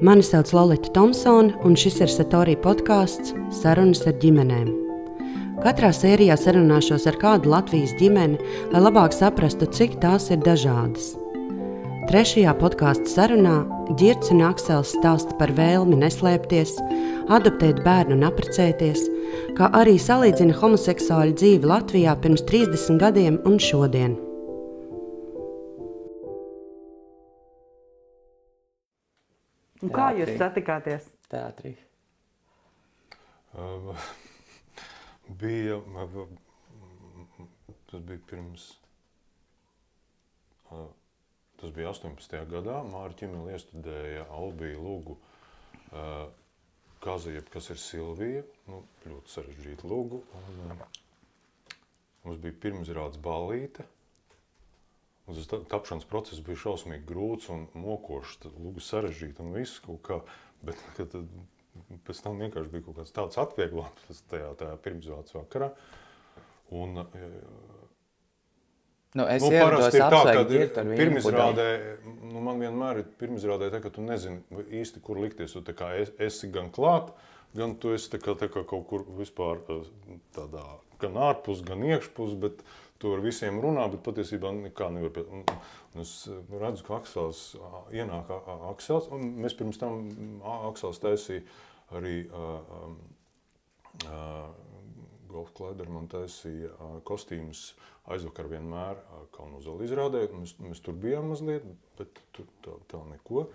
Mani 0.00 0.22
sauc 0.22 0.52
Lorita 0.52 0.90
Thompsone, 0.92 1.54
un 1.64 1.72
šis 1.72 2.02
ir 2.04 2.10
Satorija 2.12 2.58
podkāsts 2.60 3.32
Sarunas 3.62 4.02
ar 4.04 4.18
ģimenēm. 4.20 4.66
Katrā 5.62 5.88
sērijā 5.96 6.36
sarunāšos 6.36 7.06
ar 7.08 7.16
kādu 7.16 7.48
Latvijas 7.48 7.94
ģimeni, 7.96 8.36
lai 8.74 8.82
labāk 8.84 9.16
saprastu, 9.16 9.64
cik 9.64 9.96
tās 10.02 10.28
ir 10.28 10.42
dažādas. 10.44 11.14
Trešajā 12.10 12.52
podkāstu 12.60 13.08
sarunā 13.08 13.56
Girts 13.96 14.34
un 14.34 14.44
Aksels 14.50 14.92
stāsta 14.98 15.32
par 15.40 15.54
vēlmi 15.56 15.96
neslēpties, 16.04 16.76
adoptēt 17.32 17.80
bērnu 17.86 18.18
un 18.18 18.28
apprecēties, 18.28 19.08
kā 19.56 19.72
arī 19.80 19.96
salīdzina 19.96 20.60
homoseksuāļu 20.60 21.40
dzīvi 21.40 21.72
Latvijā 21.72 22.20
pirms 22.20 22.44
30 22.52 23.00
gadiem 23.00 23.40
un 23.48 23.56
šodien. 23.56 24.25
Un 29.84 29.92
kā 29.92 30.10
jūs 30.16 30.36
satikāties? 30.40 31.10
Teātrī. 31.26 31.74
Uh, 33.56 33.92
bija, 35.40 35.80
tas 37.90 38.04
bija 38.06 38.22
pirms, 38.30 38.66
uh, 40.70 40.86
tas 41.60 41.74
bija 41.76 41.92
18. 41.92 42.38
gadā. 42.52 42.78
Mārķa 42.92 43.24
Čimila 43.24 43.56
iestudēja 43.56 44.28
Albiju 44.38 44.84
Lūgu 44.86 45.16
uh, 45.18 46.28
kazu, 47.04 47.34
jeb 47.34 47.50
kas 47.52 47.70
ir 47.74 47.82
Silvija. 47.82 48.46
Nu, 48.70 48.84
ļoti 49.06 49.34
sarežģīta 49.34 49.90
lūgu. 49.90 50.22
Un, 50.40 50.72
uh, 50.76 51.76
mums 52.24 52.40
bija 52.42 52.60
pirmizrādes 52.64 53.20
ballīte. 53.22 53.84
Un 55.26 55.34
tas 55.34 55.48
tapšanas 55.70 56.06
process 56.06 56.42
bija 56.46 56.60
šausmīgi 56.60 57.06
grūts 57.08 57.50
un 57.50 57.66
mokošs, 57.74 58.44
lūgu 58.54 58.82
sarežģīts 58.84 59.42
un 59.42 59.54
viss 59.56 59.82
kaut 59.82 60.02
kā. 60.06 60.20
Bet 60.66 60.78
kad, 60.98 61.16
pēc 62.06 62.22
tam 62.22 62.38
vienkārši 62.42 62.72
bija 62.72 62.86
kaut 62.86 63.00
kāds 63.00 63.16
tāds 63.16 63.40
atvieglojums 63.42 64.22
tajā, 64.30 64.52
tajā 64.60 64.76
pirmsvārds 64.86 65.38
vakarā. 65.38 65.72
Un, 66.74 67.06
Nu, 69.16 69.24
es 69.32 69.40
nu, 69.40 69.48
parasti 69.48 69.96
ir 69.96 70.12
tā, 70.12 70.32
ka 70.36 70.82
pirmizrādē, 70.84 71.66
nu, 72.04 72.40
man 72.44 72.58
vienmēr 72.60 73.00
ir 73.00 73.06
pirmizrādē 73.16 73.70
tā, 73.72 73.80
ka 73.80 73.88
tu 73.94 74.02
nezini 74.04 74.66
īsti, 74.82 75.00
kur 75.04 75.16
likties. 75.22 75.54
Tu 75.56 75.74
kā 75.76 75.88
esi 75.96 76.50
gan 76.52 76.68
klāt, 76.74 77.14
gan 77.56 77.72
tu 77.80 77.94
esi 77.96 78.10
tā 78.12 78.20
kā, 78.20 78.34
tā 78.36 78.50
kā 78.52 78.66
kaut 78.68 78.84
kur 78.90 79.06
vispār 79.16 79.62
tādā, 80.36 80.66
gan 81.00 81.16
ārpus, 81.30 81.64
gan 81.64 81.86
iekšpus, 81.86 82.36
bet 82.42 82.60
tu 83.02 83.12
ar 83.14 83.22
visiem 83.24 83.60
runā, 83.62 83.86
bet 83.92 84.04
patiesībā 84.06 84.52
nekā 84.56 84.88
nevar. 84.94 85.24
Un, 85.26 85.44
es 86.00 86.14
redzu, 86.50 86.84
ka 86.86 87.00
Aksels 87.00 87.42
ienāk 87.94 88.30
Aksels, 88.72 89.10
un 89.14 89.34
mēs 89.42 89.56
pirms 89.58 89.80
tam 89.80 90.06
Aksels 90.70 91.00
taisīja 91.02 91.44
arī 91.96 92.16
uh, 92.34 92.94
uh, 94.06 94.48
Golf 95.30 95.52
Kleiderman 95.56 96.08
taisīja 96.10 96.72
uh, 96.72 96.96
kostīmus 97.06 97.68
aizvakar 98.12 98.48
vienmēr 98.50 98.98
uh, 98.98 99.26
Kalnu 99.34 99.60
izrādē. 99.86 100.26
Mēs, 100.34 100.56
mēs 100.62 100.82
tur 100.84 100.96
bijām 100.98 101.30
mazliet, 101.32 101.66
bet 101.98 102.22
tur 102.36 102.48
tā, 102.64 102.78
tā 102.90 103.02
neko. 103.12 103.46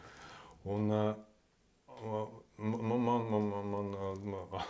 Un, 0.71 0.91
uh, 0.93 2.27
man, 2.57 3.07
man, 3.07 3.27
man, 3.31 3.49
man, 3.51 3.71
man, 3.73 4.61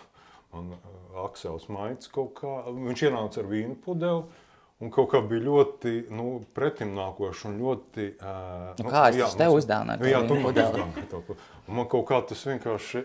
man 0.54 0.72
Aksels 1.26 1.68
Maits 1.72 2.12
kaut 2.12 2.34
kā, 2.40 2.56
viņš 2.72 3.06
ienāca 3.10 3.44
ar 3.44 3.52
vīnu 3.52 3.78
pudeli, 3.84 4.48
Un 4.82 4.90
kaut 4.94 5.12
kā 5.12 5.22
bija 5.22 5.44
ļoti 5.46 5.92
nu, 6.18 6.28
pretimnākoši 6.58 7.48
un 7.50 7.58
ļoti. 7.62 8.06
Uh, 8.18 8.70
nu, 8.82 8.90
kā 8.90 9.04
es 9.12 9.20
jā, 9.20 9.28
tev 9.38 9.58
uzdāvināju? 9.60 10.08
Jā, 10.10 10.22
tu 10.26 10.38
man 10.40 10.50
uzdāvināji 10.50 11.10
to. 11.12 11.22
Un 11.68 11.78
man 11.78 11.90
kaut 11.92 12.08
kā 12.10 12.22
tas 12.32 12.42
vienkārši. 12.50 13.04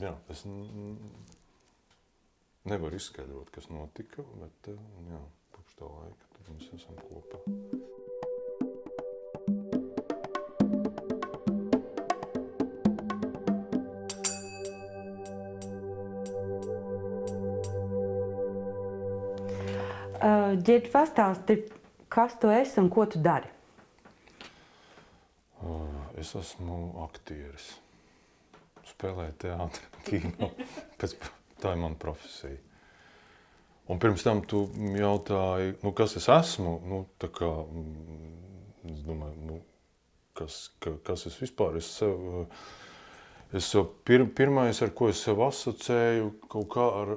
Jā, 0.00 0.14
es 0.30 0.42
nevaru 2.70 2.98
izskaidrot, 2.98 3.50
kas 3.54 3.70
notika, 3.70 4.26
bet 4.42 4.72
jā, 4.72 5.22
kopš 5.54 5.78
tā 5.78 5.92
laika 5.94 6.30
mēs 6.50 6.68
esam 6.76 6.98
kopā. 7.06 7.40
Ģērķi, 20.20 20.90
pastāsti, 20.92 21.56
kas 22.12 22.36
tu 22.40 22.50
esi 22.52 22.80
un 22.82 22.90
ko 22.92 23.06
tu 23.08 23.20
dari? 23.24 23.48
Es 26.20 26.34
esmu 26.36 26.76
aktieris. 27.06 27.70
Spēlēju 28.90 29.36
teātrī, 29.40 29.86
kino. 30.08 30.50
Pēc, 31.00 31.14
tā 31.62 31.72
ir 31.72 31.80
mana 31.80 31.96
profesija. 32.00 32.58
Un 33.90 33.98
pirms 34.02 34.22
tam 34.22 34.42
tu 34.46 34.66
jautāji, 34.98 35.78
nu, 35.80 35.94
kas 35.96 36.18
es 36.20 36.28
esmu. 36.30 36.74
Nu, 36.90 37.00
kā, 37.24 37.48
es 38.92 39.00
domāju, 39.06 39.48
nu, 39.48 39.58
kas, 40.36 40.66
ka, 40.82 40.92
kas 41.08 41.24
es 41.30 41.40
vispār 41.40 41.80
esmu. 41.80 42.44
Es 43.56 43.72
pir, 44.06 44.22
pirmais, 44.30 44.78
ar 44.84 44.92
ko 44.94 45.08
es 45.10 45.20
sev 45.24 45.40
asociēju, 45.42 46.28
kaut 46.52 46.68
kā 46.70 46.84
ar, 47.00 47.14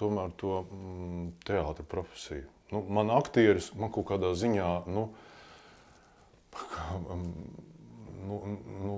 tomēr 0.00 0.32
to 0.40 0.62
mm, 0.64 1.26
teātra 1.44 1.84
profesiju. 1.84 2.46
Nu, 2.72 2.80
man 2.90 3.12
aktieris, 3.12 3.68
man 3.76 3.92
kaut 3.94 4.08
kādā 4.08 4.32
ziņā, 4.34 4.70
nu, 4.88 5.04
um, 7.12 7.26
nu, 8.26 8.40
nu, 8.86 8.96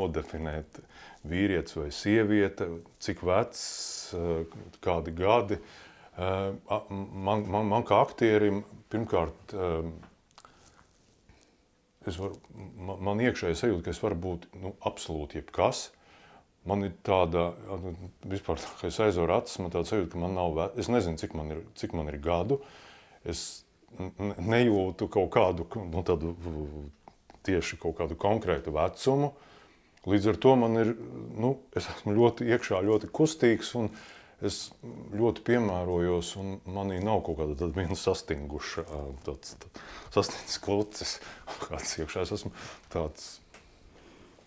nodefinēt 0.00 0.80
vīrietis 1.28 1.76
vai 1.76 1.88
sieviete, 1.94 2.68
cik 3.02 3.22
vecs, 3.26 3.62
kādi 4.84 5.14
gadi. 5.16 5.60
Man, 6.16 7.44
man, 7.44 7.68
man 7.68 7.84
kā 7.86 8.00
aktierim, 8.06 8.64
pirmkārt, 8.92 9.54
es 12.08 12.18
varu, 12.20 12.36
man, 12.56 13.00
man 13.10 13.22
iekšēji 13.24 13.58
sajūta, 13.60 13.84
ka 13.86 13.94
es 13.94 14.02
varu 14.02 14.18
būt 14.26 14.46
nu, 14.60 14.74
absolūti 14.88 15.40
jebkas. 15.40 15.88
Man 16.68 16.84
ir 16.84 16.94
tāda, 17.06 17.50
nu, 17.80 17.94
vispār, 18.28 18.60
ka 18.80 18.90
es 18.90 19.00
aizvaru 19.00 19.38
acis, 19.38 19.58
man 19.62 19.72
tāda 19.72 19.88
sajūta, 19.88 20.12
ka 20.14 20.22
man 20.22 20.36
nav, 20.36 20.60
es 20.80 20.90
nezinu, 20.92 21.20
cik 21.20 21.36
man 21.38 21.54
ir, 21.54 21.62
cik 21.80 21.96
man 21.96 22.10
ir 22.12 22.20
gadu. 22.22 22.60
Es 23.24 23.64
nejūtu 23.98 25.08
kaut 25.12 25.32
kādu, 25.34 25.66
nu, 25.88 26.04
tādu 26.06 26.34
tieši 27.46 27.80
kaut 27.80 27.98
kādu 28.00 28.16
konkrētu 28.20 28.74
vecumu. 28.76 29.32
Līdz 30.08 30.30
ar 30.32 30.38
to 30.40 30.54
man 30.56 30.78
ir, 30.80 30.94
nu, 31.36 31.56
es 31.76 31.88
esmu 31.92 32.14
ļoti 32.16 32.48
iekšā, 32.48 32.80
ļoti 32.86 33.10
kustīgs 33.12 33.74
un 33.76 33.90
uh, 33.90 34.04
es 34.46 34.60
ļoti 35.16 35.44
piemērojos, 35.44 36.32
un 36.40 36.54
manī 36.72 37.00
nav 37.04 37.22
kaut 37.26 37.40
kāda 37.40 37.68
viena 37.76 37.96
sastinguša, 37.98 38.84
tāds, 39.26 39.56
sastingušs 40.14 40.60
klucis, 40.64 41.16
kāds 41.66 41.96
iekšā 42.00 42.24
es 42.26 42.34
esmu 42.38 42.52
tāds. 42.92 43.28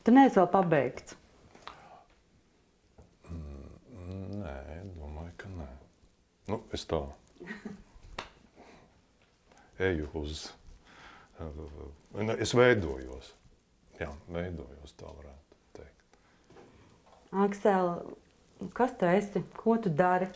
Tu 0.03 0.11
neesi 0.11 0.39
vēl 0.39 0.49
pabeigts? 0.51 1.15
Mm, 3.29 4.41
nē, 4.41 4.57
domāju, 4.97 5.35
ka 5.39 5.51
nē. 5.53 5.69
Nu, 6.51 6.59
es 6.75 6.83
tā 6.89 6.99
eju 9.87 10.09
uz, 10.19 10.49
es 12.43 12.53
veidojos, 12.57 13.31
jā, 14.01 14.09
veidojos 14.33 14.97
tā 14.99 15.07
varētu 15.07 15.61
teikt. 15.79 16.19
Aksel, 17.45 17.93
Kas 18.74 18.96
tu 19.00 19.09
esi? 19.09 19.44
Ko 19.57 19.78
tu 19.81 19.90
dari? 19.90 20.29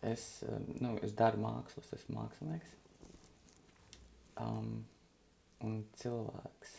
Es, 0.00 0.42
eh, 0.42 0.60
nu, 0.80 0.94
es 1.02 1.12
daru 1.18 1.40
mākslu, 1.42 1.82
es 1.82 1.92
esmu 1.98 2.20
mākslinieks. 2.20 2.74
Um, 4.38 4.84
un 5.66 5.80
cilvēks. 5.98 6.76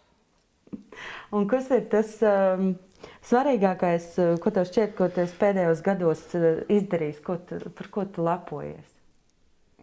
un 1.36 1.46
kas 1.50 1.70
ir 1.76 1.86
tas 1.92 2.16
um, 2.26 2.72
svarīgākais, 3.30 4.10
eh, 4.18 4.34
ko 4.42 4.52
tev 4.54 4.66
šķiet, 4.68 4.94
ko 4.98 5.08
tu 5.14 5.26
pēdējos 5.40 5.84
gados 5.86 6.24
eh, 6.34 6.64
izdarījis, 6.80 7.22
ko 7.26 7.38
tu, 7.46 7.60
par 7.78 7.90
ko 7.94 8.06
tu 8.10 8.26
lepojies? 8.26 8.96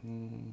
Mm. 0.03 0.51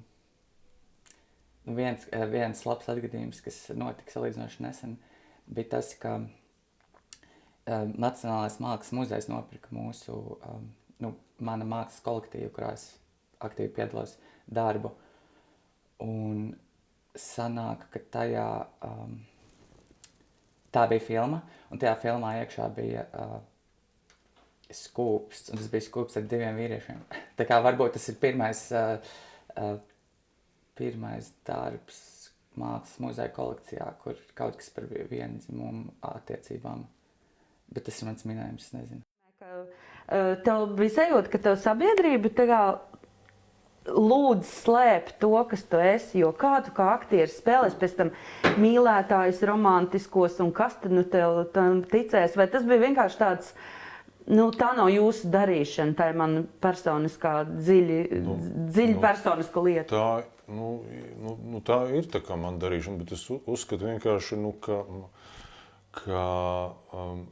Nu 1.64 1.74
viens, 1.74 2.06
viens 2.30 2.64
labs 2.68 2.88
atgadījums, 2.92 3.40
kas 3.42 3.58
notika 3.74 4.12
salīdzinoši 4.12 4.62
nesen, 4.62 4.96
bija 5.48 5.74
tas, 5.78 5.94
ka 5.98 6.18
um, 7.66 7.94
Nacionālais 8.00 8.58
mākslas 8.62 8.92
muzejs 8.96 9.28
nopirka 9.30 9.72
mūsu, 9.74 10.16
um, 10.48 10.66
nu, 11.02 11.14
mana 11.44 11.66
mākslas 11.68 12.02
kolektīvu, 12.04 12.50
kurā 12.56 12.74
es 12.76 12.88
aktīvi 13.44 13.72
piedalos 13.76 14.16
darbu. 14.46 14.92
Un 16.04 16.52
sanāk, 17.16 17.86
ka 17.92 18.02
tajā, 18.18 18.48
um, 18.86 19.18
tā 20.74 20.86
bija 20.90 21.04
filma, 21.06 21.42
un 21.70 21.80
tajā 21.82 21.94
filmā 22.02 22.34
iekšā 22.42 22.68
bija 22.76 23.06
uh, 23.14 23.36
skūps, 24.74 25.48
un 25.52 25.60
tas 25.60 25.70
bija 25.70 25.86
skūps 25.86 26.18
ar 26.18 26.26
diviem 26.30 26.58
vīriešiem. 26.58 27.04
tā 27.38 27.46
kā 27.48 27.60
varbūt 27.64 27.96
tas 27.98 28.08
ir 28.10 28.18
pirmais, 28.22 28.64
uh, 28.74 29.14
uh, 29.60 29.76
pirmais 30.78 31.30
darbs, 31.46 32.02
mācas 32.58 32.98
muzeja 33.02 33.32
kolekcijā, 33.34 33.86
kur 34.02 34.18
kaut 34.38 34.58
kas 34.60 34.70
par 34.74 34.86
vi- 34.90 35.06
vienu 35.10 35.40
dzimumu 35.42 35.94
attiecībām. 36.06 36.84
Bet 37.72 37.86
tas 37.88 38.00
ir 38.00 38.10
mans 38.10 38.26
minējums, 38.28 38.66
es 38.68 38.74
nezinu. 38.76 39.04
Ka, 39.40 39.62
eh, 40.08 40.34
Tev 40.44 40.74
bija 40.76 40.96
sajūta, 40.98 41.30
ka 41.32 41.40
tev 41.48 41.56
sabiedrība 41.62 42.30
lūdz 43.84 44.48
slēpt 44.64 45.18
to, 45.20 45.32
kas 45.48 45.64
tu 45.68 45.78
esi. 45.80 46.20
Jo 46.22 46.32
kā 46.36 46.56
tu 46.64 46.72
kā 46.76 46.88
aktieris 46.94 47.36
spēlēsi 47.40 47.78
pēc 47.80 47.96
tam 47.98 48.12
mīlētājus, 48.60 49.42
romantiskos, 49.48 50.38
un 50.44 50.52
kas 50.56 50.78
tad 50.82 50.94
nu 50.94 51.04
tev 51.04 51.44
tam 51.54 51.82
ticēs? 51.88 52.36
Vai 52.38 52.48
tas 52.52 52.64
bija 52.68 52.84
vienkārši 52.86 53.20
tāds, 53.20 53.52
nu, 54.30 54.48
tā 54.56 54.72
nav 54.78 54.90
jūsu 54.92 55.28
darīšana, 55.32 55.96
tā 55.98 56.10
ir 56.12 56.20
mana 56.20 56.44
personiskā, 56.64 57.36
dziļi, 57.52 58.00
Nu, 58.24 58.38
dziļi 58.72 58.96
nu, 58.96 59.02
personiska 59.04 59.66
lieta. 59.68 59.88
Tā, 59.92 60.48
nu, 60.48 60.74
nu, 61.20 61.36
nu, 61.52 61.62
tā 61.64 61.84
ir 61.96 62.08
tā 62.12 62.24
kā 62.24 62.38
man 62.40 62.60
darīšana, 62.62 63.00
bet 63.04 63.16
es 63.16 63.28
uzskatu 63.30 63.90
vienkārši, 63.92 64.40
nu, 64.40 64.54
ka, 64.64 64.80
ka 66.00 66.26
um, 66.96 67.26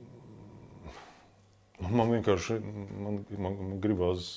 man 1.94 2.12
vienkārši 2.16 2.58
man, 2.62 3.22
man, 3.36 3.56
man 3.60 3.78
gribās 3.82 4.32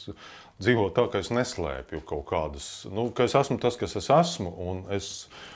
dzīvot 0.62 0.96
tā, 0.96 1.08
ka 1.12 1.22
es 1.24 1.32
neslēpju 1.34 2.04
kaut 2.08 2.26
kādas, 2.30 2.70
nu, 2.92 3.10
ka 3.16 3.28
es 3.28 3.36
esmu 3.38 3.60
tas, 3.64 3.78
kas 3.80 3.96
es 4.00 4.10
esmu, 4.14 4.54
un 4.70 4.84
es 4.96 5.10
uh, 5.26 5.56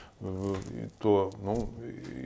to 1.00 1.16
nu, 1.46 1.56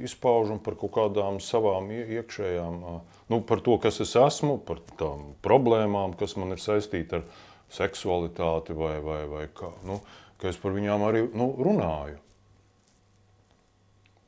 izpaužu 0.01 0.57
par 0.65 0.77
kaut 0.79 0.93
kādām 0.95 1.39
savām 1.43 1.91
ie- 1.93 2.07
iekšējām, 2.17 2.79
uh, 2.81 3.19
nu, 3.29 3.41
par 3.45 3.61
to, 3.65 3.77
kas 3.81 4.01
es 4.01 4.15
esmu, 4.17 4.57
par 4.65 4.81
tām 4.99 5.33
problēmām, 5.45 6.17
kas 6.17 6.35
man 6.41 6.55
ir 6.55 6.61
saistīta 6.63 7.21
ar 7.21 7.27
seksualitāti 7.73 8.75
vai, 8.77 8.97
vai, 9.01 9.21
vai 9.29 9.45
kā, 9.53 9.69
nu, 9.85 9.99
ka 10.41 10.49
es 10.49 10.57
par 10.61 10.73
viņām 10.75 11.05
arī 11.05 11.27
nu, 11.37 11.51
runāju. 11.57 12.17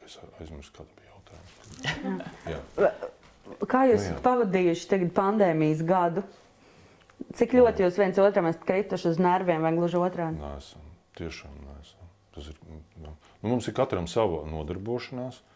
Es 0.06 0.19
aizmirsu, 0.39 0.69
kāda 0.75 0.94
bija 1.00 1.09
jautājums. 1.15 2.25
Jā. 2.53 2.94
Kā 3.69 3.86
jūs 3.89 4.01
Nu, 4.01 4.09
jā. 4.09 4.15
esat 4.15 4.24
pavadījuši 4.25 5.09
pandēmijas 5.15 5.83
gadu? 5.86 6.24
Cik 7.36 7.53
ļoti 7.56 7.83
jūs 7.86 7.97
viens 8.00 8.18
otram 8.19 8.47
esat 8.50 8.63
krituši 8.68 9.12
uz 9.13 9.19
nerviem 9.21 9.62
vai 9.63 9.71
gluži 9.75 10.00
otrādi? 10.00 10.39
Nē, 10.42 10.56
esam. 10.59 10.81
Tiešām 11.15 11.53
neesam. 11.63 12.09
Tas 12.36 12.50
ir, 12.51 12.57
nu, 12.68 12.81
nu, 13.06 13.13
mums 13.47 13.68
ir 13.69 13.75
katram 13.77 14.07
sava 14.12 14.42
nodarbošanās. 14.50 15.39
Un 15.39 15.55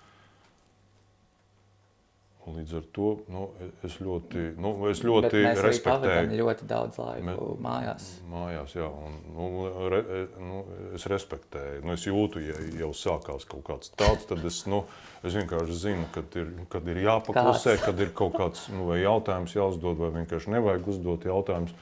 Līdz 2.56 2.74
ar 2.80 2.86
to 2.96 3.08
nu, 3.30 3.44
es 3.86 3.98
ļoti, 4.02 4.44
nu, 4.62 4.72
es 4.90 5.02
ļoti 5.06 5.42
mēs 5.44 5.60
respektēju. 5.64 6.38
ļoti 6.40 6.68
daudz 6.70 6.98
laika 7.02 7.26
Me- 7.28 7.36
mājās. 7.66 8.08
Mājās, 8.32 8.76
jā, 8.78 8.88
un, 8.90 9.18
nu, 9.36 9.48
re, 9.92 10.00
nu, 10.42 10.62
es 10.98 11.06
respektēju. 11.12 11.84
Nu, 11.86 11.94
es 11.98 12.06
jūtu, 12.08 12.42
ja 12.44 12.56
jau 12.80 12.90
sākās 12.96 13.46
kaut 13.50 13.66
kāds 13.68 13.92
tāds, 14.00 14.26
tad 14.30 14.44
es, 14.48 14.62
nu, 14.72 14.82
es 15.24 15.36
vienkārši 15.38 15.78
zinu, 15.84 16.08
kad 16.16 16.38
ir, 16.40 16.54
kad 16.74 16.88
ir 16.90 17.02
jāpaklusē, 17.06 17.76
Kāds? 17.76 17.86
kad 17.86 18.00
ir 18.06 18.14
kaut 18.18 18.38
kāds 18.40 18.66
nu, 18.74 18.88
vai 18.90 19.02
jautājums 19.04 19.56
jāuzdod, 19.58 20.00
vai 20.02 20.14
vienkārši 20.22 20.56
nevajag 20.56 20.88
uzdot 20.96 21.28
jautājumus, 21.30 21.76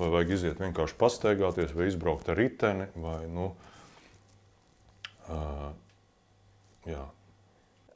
vai 0.00 0.10
vajag 0.16 0.34
iziet 0.36 0.60
vienkārši 0.62 0.98
pastaigāties, 1.00 1.72
vai 1.76 1.88
izbraukt 1.90 2.28
ar 2.32 2.38
riteni, 2.40 2.90
vai, 2.98 3.22
nu, 3.30 3.52
uh, 5.30 5.70
jā. 6.88 7.06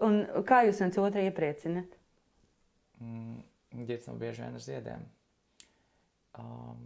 Un 0.05 0.25
kā 0.47 0.65
jūs 0.67 0.81
viens 0.83 0.97
otru 1.01 1.23
iepriecināt? 1.23 1.93
Mm, 3.03 3.41
Ģērts 3.89 4.07
nav 4.07 4.21
bieži 4.21 4.45
vien 4.45 4.55
ar 4.55 4.63
ziediem. 4.63 5.09
Um, 6.39 6.85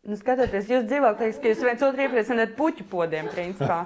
Nu, 0.00 0.16
skatoties, 0.16 0.64
jūs 0.70 0.86
dzīvojat, 0.88 1.18
liekas, 1.20 1.38
ka 1.42 1.50
jūs 1.50 1.60
viens 1.66 1.82
otru 1.84 2.04
iepriecināt 2.06 2.54
puķu 2.56 2.86
podiem, 2.88 3.26
principā. 3.34 3.82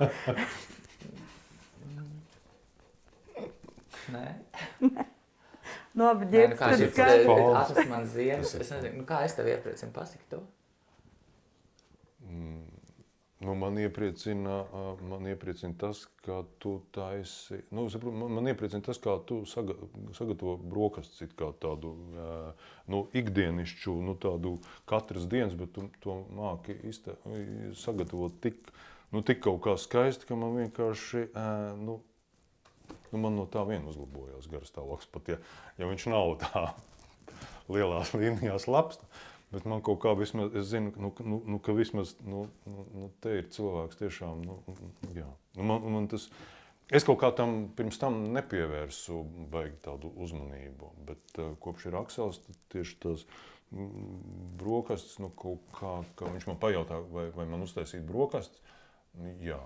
nē, 4.14 4.22
Nu, 5.94 6.08
nē 6.10 6.22
nu, 6.22 6.30
ģērbs, 6.30 6.58
kā 6.58 6.70
tad. 6.94 7.26
Pauls. 7.26 7.58
atrast 7.60 7.90
man 7.90 8.06
ziemas. 8.10 8.54
Es 8.58 8.70
nezinu, 8.74 9.00
nu, 9.00 9.04
kā 9.10 9.20
es 9.26 9.34
tev 9.38 9.50
iepriecinu, 9.50 9.90
pasaki 9.94 10.26
to. 10.30 10.40
Nu, 13.44 13.54
man, 13.54 13.76
iepriecina, 13.78 14.64
man 15.08 15.26
iepriecina 15.28 15.74
tas, 15.78 16.06
ka 16.24 16.38
tu 16.58 16.78
taisi. 16.96 17.58
Nu, 17.76 17.84
saprot, 17.92 18.14
man, 18.16 18.32
man 18.38 18.48
iepriecina 18.48 18.80
tas, 18.86 18.96
kā 19.02 19.18
tu 19.28 19.42
saga, 19.48 19.76
sagatavo 20.16 20.54
brokastis, 20.62 21.34
kā 21.36 21.50
tādu 21.60 21.92
nu, 22.88 23.02
ikdienišķu, 23.20 23.98
nu, 24.06 24.14
tādu 24.22 24.54
katras 24.88 25.28
dienas, 25.28 25.56
bet 25.60 25.74
tu 25.76 25.84
to 26.00 26.16
māki 26.32 26.78
izte, 26.88 27.18
sagatavot 27.82 28.40
tik, 28.44 28.72
nu, 29.12 29.20
tik 29.20 29.44
kaut 29.44 29.60
kā 29.66 29.76
skaisti, 29.80 30.30
ka 30.30 30.40
man 30.40 30.56
vienkārši. 30.62 31.26
Nu, 31.84 32.00
nu, 33.10 33.20
man 33.20 33.36
no 33.36 33.44
tā 33.50 33.66
vien 33.68 33.84
uzlabojās 33.90 34.48
garas 34.48 34.72
stāvoklis. 34.72 35.12
Pat 35.12 35.34
ja, 35.34 35.40
ja 35.82 35.90
viņš 35.90 36.08
nav 36.14 36.38
tā 36.46 36.64
lielās 37.76 38.16
līnijās 38.16 38.70
labs, 38.72 39.04
bet 39.54 39.66
man 39.70 39.82
kaut 39.84 40.00
kā 40.02 40.12
vismaz, 40.18 40.52
es 40.58 40.68
zinu, 40.72 40.92
nu, 41.00 41.10
nu, 41.24 41.38
nu, 41.54 41.60
ka 41.62 41.74
vismaz 41.76 42.14
nu, 42.24 42.44
nu, 42.68 42.84
nu, 42.94 43.08
te 43.22 43.38
ir 43.38 43.48
cilvēks 43.54 44.00
tiešām, 44.00 44.44
nu, 44.46 44.58
nu, 44.68 44.90
jā. 45.16 45.28
Nu, 45.56 45.66
man, 45.70 45.86
man 45.94 46.08
tas, 46.10 46.26
es 46.90 47.06
kaut 47.06 47.20
kā 47.22 47.30
tam 47.38 47.68
pirms 47.78 48.00
tam 48.02 48.20
nepievērsu 48.34 49.20
baigi 49.52 49.80
tādu 49.86 50.12
uzmanību, 50.26 50.92
bet 51.08 51.42
uh, 51.42 51.52
kopš 51.64 51.88
ir 51.90 51.98
Aksels, 52.00 52.40
tieši 52.74 52.98
tas 53.06 53.26
mm, 53.70 54.54
brokastis, 54.60 55.18
nu, 55.22 55.30
kaut 55.38 55.66
kā, 55.78 55.96
ka 56.18 56.30
viņš 56.34 56.48
man 56.50 56.60
pajautā, 56.62 57.00
vai, 57.14 57.28
vai 57.36 57.48
man 57.50 57.66
uztaisīt 57.66 58.06
brokastis, 58.08 58.62
nu, 59.18 59.36
jā. 59.44 59.60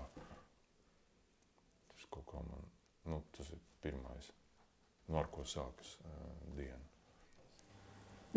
Tas 1.93 2.11
kaut 2.13 2.27
kā 2.33 2.43
man, 2.43 2.69
nu, 3.09 3.23
tas 3.37 3.49
ir 3.55 3.63
pirmais, 3.83 4.33
no 5.09 5.21
ar 5.23 5.31
ko 5.33 5.47
sākas 5.47 5.97
uh, 6.03 6.29
diena. 6.57 6.88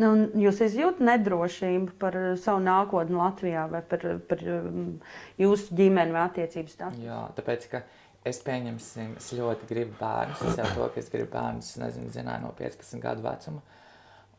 Nu, 0.01 0.09
jūs 0.41 0.57
izjūtat 0.65 1.03
nedrošību 1.05 1.93
par 2.01 2.15
uh, 2.17 2.29
savu 2.41 2.63
nākotni 2.65 3.17
Latvijā 3.17 3.67
vai 3.69 3.83
par, 3.85 4.05
par 4.29 4.39
um, 4.49 4.95
jūsu 5.37 5.75
ģimeni 5.77 6.15
vai 6.15 6.23
attiecību 6.25 6.71
stāstu? 6.71 7.03
Jā, 7.05 7.19
tāpēc, 7.37 7.67
ka 7.69 7.83
es 8.25 8.39
pieņemsim, 8.41 9.11
es 9.21 9.27
ļoti 9.37 9.69
gribu 9.69 9.93
bērnus. 9.99 10.41
Es 10.49 10.57
jau 10.57 10.65
to, 10.73 10.87
ka 10.95 11.01
es 11.03 11.11
gribu 11.13 11.29
bērnus, 11.35 11.75
nezinu, 11.81 12.09
zināju 12.15 12.47
no 12.47 12.49
15 12.57 13.03
gadu 13.03 13.25
vecuma. 13.27 13.61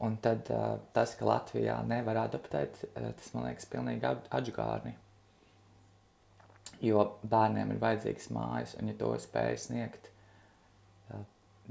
Un 0.02 0.16
tad 0.24 0.50
uh, 0.50 0.72
tas, 0.96 1.14
ka 1.14 1.28
Latvijā 1.28 1.76
nevar 1.86 2.24
adoptēt, 2.24 2.80
uh, 2.90 3.12
tas 3.14 3.30
man 3.36 3.46
liekas 3.46 3.70
pilnīgi 3.70 4.10
atžgārni. 4.10 4.96
Jo 6.82 7.04
bērniem 7.22 7.70
ir 7.70 7.78
vajadzīgas 7.84 8.26
mājas, 8.34 8.75
un 8.80 8.90
ja 8.90 8.96
to 8.99 9.12
spēj 9.23 9.61
sniegt 9.68 10.11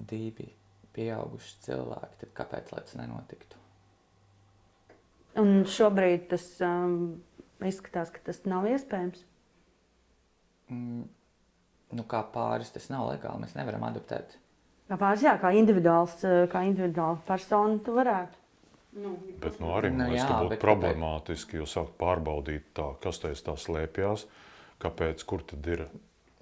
divi 0.09 0.47
pieauguši 0.95 1.59
cilvēki, 1.67 2.21
tad 2.23 2.33
kāpēc 2.39 2.71
lai 2.73 2.81
tas 2.85 2.95
nenotiktu? 2.97 3.62
Un 5.41 5.63
šobrīd 5.69 6.27
tas 6.33 6.45
um, 6.61 7.17
izskatās, 7.65 8.11
ka 8.13 8.21
tas 8.27 8.43
nav 8.45 8.67
iespējams. 8.69 9.23
Mm, 10.69 11.07
nu, 11.97 12.05
kā 12.09 12.21
pāris 12.33 12.69
tas 12.75 12.85
nav 12.93 13.07
legāli, 13.09 13.41
mēs 13.45 13.57
nevaram 13.57 13.87
adoptēt. 13.89 14.37
Kā 14.91 14.99
pāris, 14.99 15.25
jā, 15.25 15.33
kā 15.41 15.53
individuāls, 15.57 16.19
uh, 16.27 16.43
kā 16.51 16.61
individuāla 16.67 17.17
persona, 17.25 17.79
tu 17.81 17.97
varētu. 17.97 18.39
Nu, 18.93 19.15
Bet 19.41 19.57
nu, 19.57 19.71
arī 19.73 19.89
Nu 19.89 20.05
jā, 20.13 20.27
būtu 20.29 20.53
bet 20.53 20.61
problemātiski, 20.61 21.57
jo 21.57 21.65
sākt 21.69 21.95
pārbaudīt, 21.97 22.67
tā, 22.77 22.91
kas 23.01 23.17
tajā 23.23 23.39
tā 23.47 23.55
slēpjas, 23.57 24.27
kāpēc, 24.83 25.23
kur 25.25 25.41
tad 25.49 25.65
ir, 25.65 25.87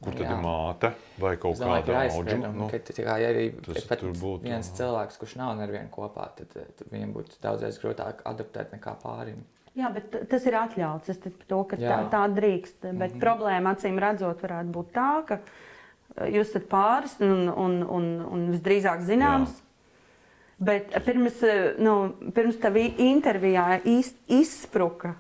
kur 0.02 0.16
tad 0.18 0.26
Jā. 0.26 0.34
ir 0.34 0.44
māte 0.44 0.92
vai 1.22 1.36
kaut 1.38 1.60
domāju, 1.60 1.86
kāda 1.88 2.18
auģa. 2.18 2.52
Nu, 2.58 2.68
tā 2.72 3.06
kā, 3.06 3.16
ja 3.22 3.32
arī 3.32 3.48
tas 3.62 3.80
ir 3.82 3.88
pat 3.90 4.02
tur 4.02 4.14
būtu, 4.18 4.44
viens 4.48 4.70
jā. 4.72 4.76
cilvēks, 4.82 5.18
kurš 5.22 5.36
nav 5.40 5.56
nevienu 5.60 5.92
kopā, 5.94 6.28
tad, 6.38 6.54
tad 6.58 6.94
viņam 6.94 7.16
būtu 7.16 7.42
daudzreiz 7.44 7.80
grūtāk 7.82 8.24
adaptēt 8.32 8.74
nekā 8.76 8.96
pārim. 9.04 9.44
Jā, 9.78 9.88
bet 9.96 10.12
tas 10.28 10.46
ir 10.50 10.58
atļauts. 10.60 11.12
Es 11.14 11.20
to, 11.22 11.64
ka 11.64 11.78
tā, 11.78 11.84
Jā. 11.86 11.98
Mhm. 12.02 12.10
tā 12.12 12.24
drīkst. 12.36 12.80
Bet 12.82 12.94
mm 12.94 13.02
-hmm. 13.02 13.22
problēma, 13.24 13.76
acīm 13.76 14.00
redzot, 14.00 14.42
varētu 14.44 14.72
būt 14.78 14.94
tā, 14.96 15.12
ka 15.28 15.40
uh, 15.40 16.28
jūs 16.28 16.50
esat 16.50 16.68
pāris 16.68 17.20
un, 17.22 17.50
un, 17.50 17.84
un, 17.84 18.08
un 18.26 18.50
visdrīzāk 18.52 19.06
zināms. 19.08 19.54
Jā. 19.62 19.68
Bet 20.60 20.92
pirms, 21.06 21.42
uh, 21.44 21.80
nu, 21.80 22.14
pirms 22.36 22.60
tam 22.60 22.76
intervijā 22.76 23.82
iz, 23.86 24.14
izspruka 24.28 25.16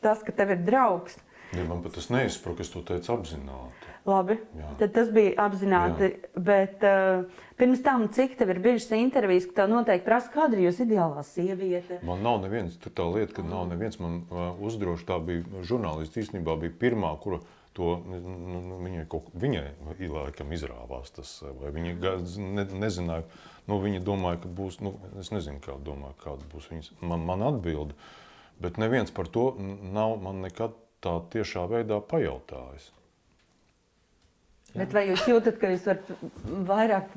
tas, 0.00 0.22
ka 0.22 0.32
tev 0.32 0.50
ir 0.50 0.64
draugs. 0.64 1.16
Ja 1.56 1.64
man 1.66 1.82
pat 1.84 1.96
tas 1.98 2.08
neizspruka, 2.12 2.64
es 2.64 2.70
to 2.72 2.82
teicu 2.86 3.12
apzināti. 3.14 3.88
Labi, 4.08 4.38
Jā. 4.56 4.70
tad 4.80 4.94
tas 4.96 5.10
bija 5.12 5.34
apzināti. 5.44 6.08
Jā. 6.14 6.42
Bet 6.46 6.84
uh, 6.86 7.42
pirms 7.60 7.82
tam, 7.84 8.06
cik 8.14 8.36
tev 8.38 8.54
ir 8.54 8.62
bijušas 8.64 8.94
intervijas, 8.96 9.48
ka 9.50 9.60
tev 9.60 9.72
noteikti 9.74 10.06
prasa, 10.06 10.32
kāda 10.32 10.56
ir 10.56 10.68
jūsu 10.68 10.86
ideālā 10.86 11.24
sieviete? 11.26 12.00
Man 12.06 12.24
nav 12.24 12.40
neviens, 12.44 12.78
tur 12.80 12.94
tā 12.96 13.06
lieta, 13.10 13.36
ka 13.40 13.46
nav 13.46 13.68
neviens 13.72 14.00
man 14.00 14.22
uh, 14.22 14.52
uzdrošināts. 14.56 15.08
Tā 15.10 15.18
bija 15.24 15.64
žurnālists 15.66 16.20
īstenībā 16.22 16.54
bija 16.60 16.76
pirmā, 16.80 17.10
kura 17.20 17.40
to 17.76 17.94
nu, 18.06 18.18
nu, 18.66 18.78
viņai, 18.82 19.04
kaut, 19.10 19.30
viņai 19.38 19.66
laikam 20.10 20.50
izrāvās 20.54 21.12
tas, 21.14 21.36
vai 21.60 21.70
viņa 21.74 21.94
ne, 22.40 22.66
nezināja. 22.82 23.26
Nu, 23.70 23.78
viņa 23.82 24.02
domāja, 24.02 24.40
ka 24.42 24.50
būs, 24.50 24.80
nu, 24.82 24.96
es 25.20 25.30
nezinu, 25.30 25.60
kāda 25.62 25.82
domāja, 25.86 26.16
kāda 26.24 26.46
būs 26.50 26.70
viņas, 26.72 26.92
man, 27.04 27.22
man 27.28 27.44
atbilde. 27.46 27.94
Bet 28.60 28.80
neviens 28.80 29.12
par 29.14 29.28
to 29.30 29.52
nav 29.58 30.18
man 30.20 30.42
nekad 30.44 30.74
tā 31.04 31.14
tiešā 31.32 31.66
veidā 31.70 32.00
pajautājis. 32.10 32.90
Bet 34.70 34.92
vai 34.94 35.08
jūs 35.08 35.24
jūtat, 35.26 35.56
ka 35.58 35.72
jūs 35.72 35.86
varat 35.88 36.10
vairāk 36.68 37.14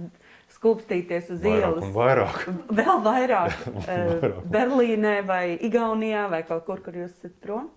skūpstīties 0.55 1.27
uz 1.35 1.43
Vairāk 1.43 1.59
ielas? 1.61 1.83
un 1.85 1.91
vairāk. 1.93 2.39
Vēl 2.79 3.03
vairāk, 3.05 3.59
eh, 3.83 4.07
vairāk. 4.23 4.39
Berlīnē 4.55 5.13
vai 5.27 5.43
Igaunijā 5.67 6.25
vai 6.31 6.41
kaut 6.47 6.65
kur, 6.69 6.81
kur 6.85 6.97
jūs 6.97 7.13
esat 7.13 7.35
prom? 7.43 7.69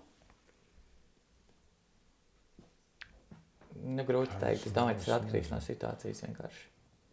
Nu, 3.86 4.02
grūti 4.02 4.32
pateikt. 4.34 4.64
Es 4.66 4.74
domāju, 4.74 4.98
tas 4.98 5.10
ir 5.10 5.16
atkarīgs 5.18 5.52
no 5.52 5.60
situācijas 5.62 6.24
vienkārši. 6.24 6.64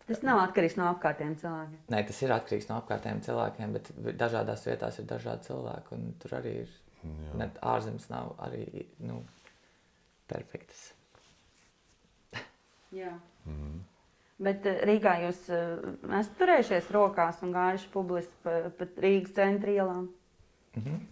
Tas 0.08 0.24
nav 0.26 0.40
atkarīgs 0.42 0.76
no 0.80 0.88
apkārtējiem 0.90 1.36
cilvēkiem. 1.40 1.84
Nē, 1.94 2.00
tas 2.08 2.18
ir 2.26 2.34
atkarīgs 2.36 2.66
no 2.72 2.80
apkārtējiem 2.82 3.22
cilvēkiem, 3.28 3.76
bet 3.78 3.92
dažādās 4.20 4.66
vietās 4.68 4.98
ir 5.00 5.06
dažādi 5.08 5.48
cilvēki. 5.48 5.96
Un 5.96 6.10
tur 6.20 6.34
arī 6.40 6.56
ir. 6.64 6.74
Ne, 7.04 7.50
ārzemes 7.66 8.06
nav 8.12 8.34
arī 8.46 8.86
nu, 9.04 9.20
perfektas. 10.32 10.86
Jā. 13.00 13.14
Bet 14.44 14.66
eh, 14.70 14.80
Rīgā 14.88 15.18
jūs 15.26 15.42
eh, 15.54 15.84
esat 16.08 16.38
turējušies 16.40 16.92
rokās 16.96 17.44
un 17.46 17.54
gājuši 17.56 17.92
publiski 17.94 18.40
pa, 18.46 18.56
pa 18.78 18.88
Rīgas 19.04 19.36
centra 19.38 19.76
ielām. 19.76 20.08
Mhm. 20.80 21.04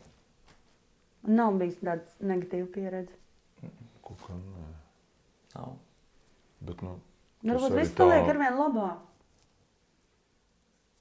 Nav 1.32 1.60
bijis 1.62 1.78
tāda 1.84 2.32
negatīva 2.32 2.68
pieredze. 2.74 3.18
Kaut 4.02 4.24
kā 4.26 4.36
nē. 4.40 4.68
Nav. 5.54 5.76
Bet, 6.66 6.82
nu, 6.86 6.96
Nu, 7.42 7.56
Varbūt 7.58 7.74
viss 7.80 7.94
paliek 7.98 8.28
ar 8.30 8.38
vien 8.38 8.58
labāk. 8.58 8.98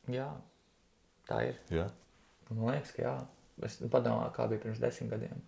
Jā, 0.08 0.28
tā 1.28 1.42
ir. 1.50 1.58
Jā, 1.68 1.84
Man 2.50 2.72
liekas, 2.72 2.94
ka 2.96 3.02
jā. 3.04 3.12
Es 3.66 3.78
padomāju, 3.80 4.32
kā 4.36 4.46
bija 4.50 4.62
pirms 4.64 4.80
desmit 4.82 5.12
gadiem. 5.12 5.40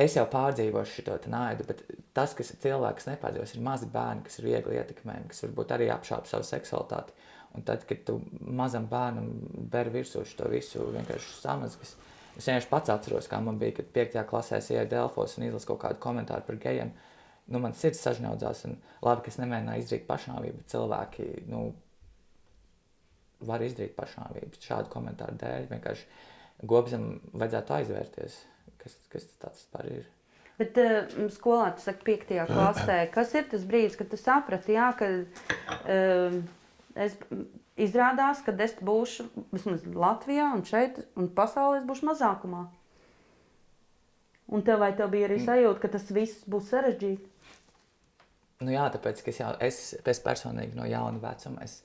Es 0.00 0.14
jau 0.16 0.24
pārdzīvoju 0.32 0.88
šo 0.88 1.16
naidu, 1.28 1.66
bet 1.68 1.82
tas, 2.16 2.32
kas 2.36 2.54
ir 2.54 2.60
cilvēks, 2.62 3.08
nepārdzīvos, 3.10 3.52
ir 3.56 3.64
mazi 3.64 3.88
bērni, 3.92 4.24
kas 4.24 4.38
ir 4.40 4.46
viegli 4.48 4.78
ietekmējami, 4.80 5.28
kas 5.28 5.44
varbūt 5.44 5.74
arī 5.76 5.90
apšauba 5.92 6.30
savu 6.30 6.46
seksualitāti. 6.48 7.12
Un 7.58 7.66
tad, 7.66 7.84
kad 7.88 8.04
tu 8.06 8.20
mazam 8.40 8.86
bērnam 8.88 9.28
ber 9.72 9.90
virsū 9.92 10.22
to 10.38 10.48
visu, 10.48 10.86
vienkārši 10.94 11.36
samazgas. 11.42 11.96
Es 12.38 12.46
vienkārši 12.46 12.70
pats 12.70 12.92
atceros, 12.94 13.28
kā 13.28 13.42
man 13.44 13.58
bija, 13.60 13.80
kad 13.80 13.90
5. 13.96 14.18
klasē 14.30 14.60
ienāca 14.62 14.88
Dēlφos 14.94 15.36
un 15.36 15.48
izlasa 15.48 15.68
kaut 15.68 15.82
kādu 15.82 16.00
komentāru 16.00 16.46
par 16.46 16.60
gejiem. 16.62 16.94
Nu, 17.50 17.58
man 17.58 17.74
sirds 17.74 18.00
sažņaudzās, 18.06 18.64
un 18.68 18.76
labi, 19.02 19.24
ka 19.26 19.32
es 19.32 19.40
nemēģināju 19.42 19.82
izdarīt 19.82 20.06
pašnāvību, 20.08 20.60
bet 20.62 20.72
cilvēki 20.72 21.26
nu, 21.50 21.64
var 23.50 23.64
izdarīt 23.66 23.96
pašnāvību 23.98 24.62
šādu 24.62 24.92
komentāru 24.92 25.36
dēļ. 25.40 25.66
Vienkārši 25.74 26.06
gobzem 26.66 27.20
vajadzētu 27.32 27.76
aizvērties, 27.76 28.40
kas, 28.80 28.96
kas 29.12 29.28
tas 29.40 29.60
vispār 29.60 29.92
ir. 29.92 30.08
Bet 30.60 30.76
uh, 30.80 31.14
skolā 31.32 31.70
tas 31.76 31.86
saka, 31.88 32.04
5. 32.04 32.34
klasē. 32.50 32.98
Kas 33.14 33.32
ir 33.38 33.46
tas 33.48 33.64
brīdis, 33.68 33.96
kad 33.96 34.10
tu 34.12 34.18
saprati, 34.20 34.76
jā, 34.76 34.90
ka 34.98 35.08
uh, 35.16 36.36
es 37.00 37.16
izrādās, 37.80 38.42
ka 38.44 38.52
es 38.60 38.76
būšu 38.84 39.28
vismaz 39.54 39.86
Latvijā 39.88 40.50
un 40.56 40.66
šeit, 40.68 41.00
un 41.16 41.30
pasaulē 41.32 41.80
es 41.80 41.88
būšu 41.88 42.10
mazākumā? 42.10 42.66
Un 44.50 44.64
tev 44.66 44.82
vai 44.82 44.90
tev 44.98 45.12
bija 45.12 45.28
arī 45.30 45.38
sajūta, 45.40 45.78
ka 45.80 45.92
tas 45.94 46.08
viss 46.12 46.44
būs 46.50 46.72
sarežģīti? 46.72 47.28
Nu, 48.60 48.72
jā, 48.74 48.84
tāpēc 48.92 49.22
ka 49.24 49.32
es, 49.32 49.38
jau, 49.40 49.50
es, 49.64 49.78
es 49.96 50.20
personīgi 50.20 50.76
no 50.76 50.84
jauna 50.84 51.22
vecuma 51.22 51.64
es, 51.64 51.78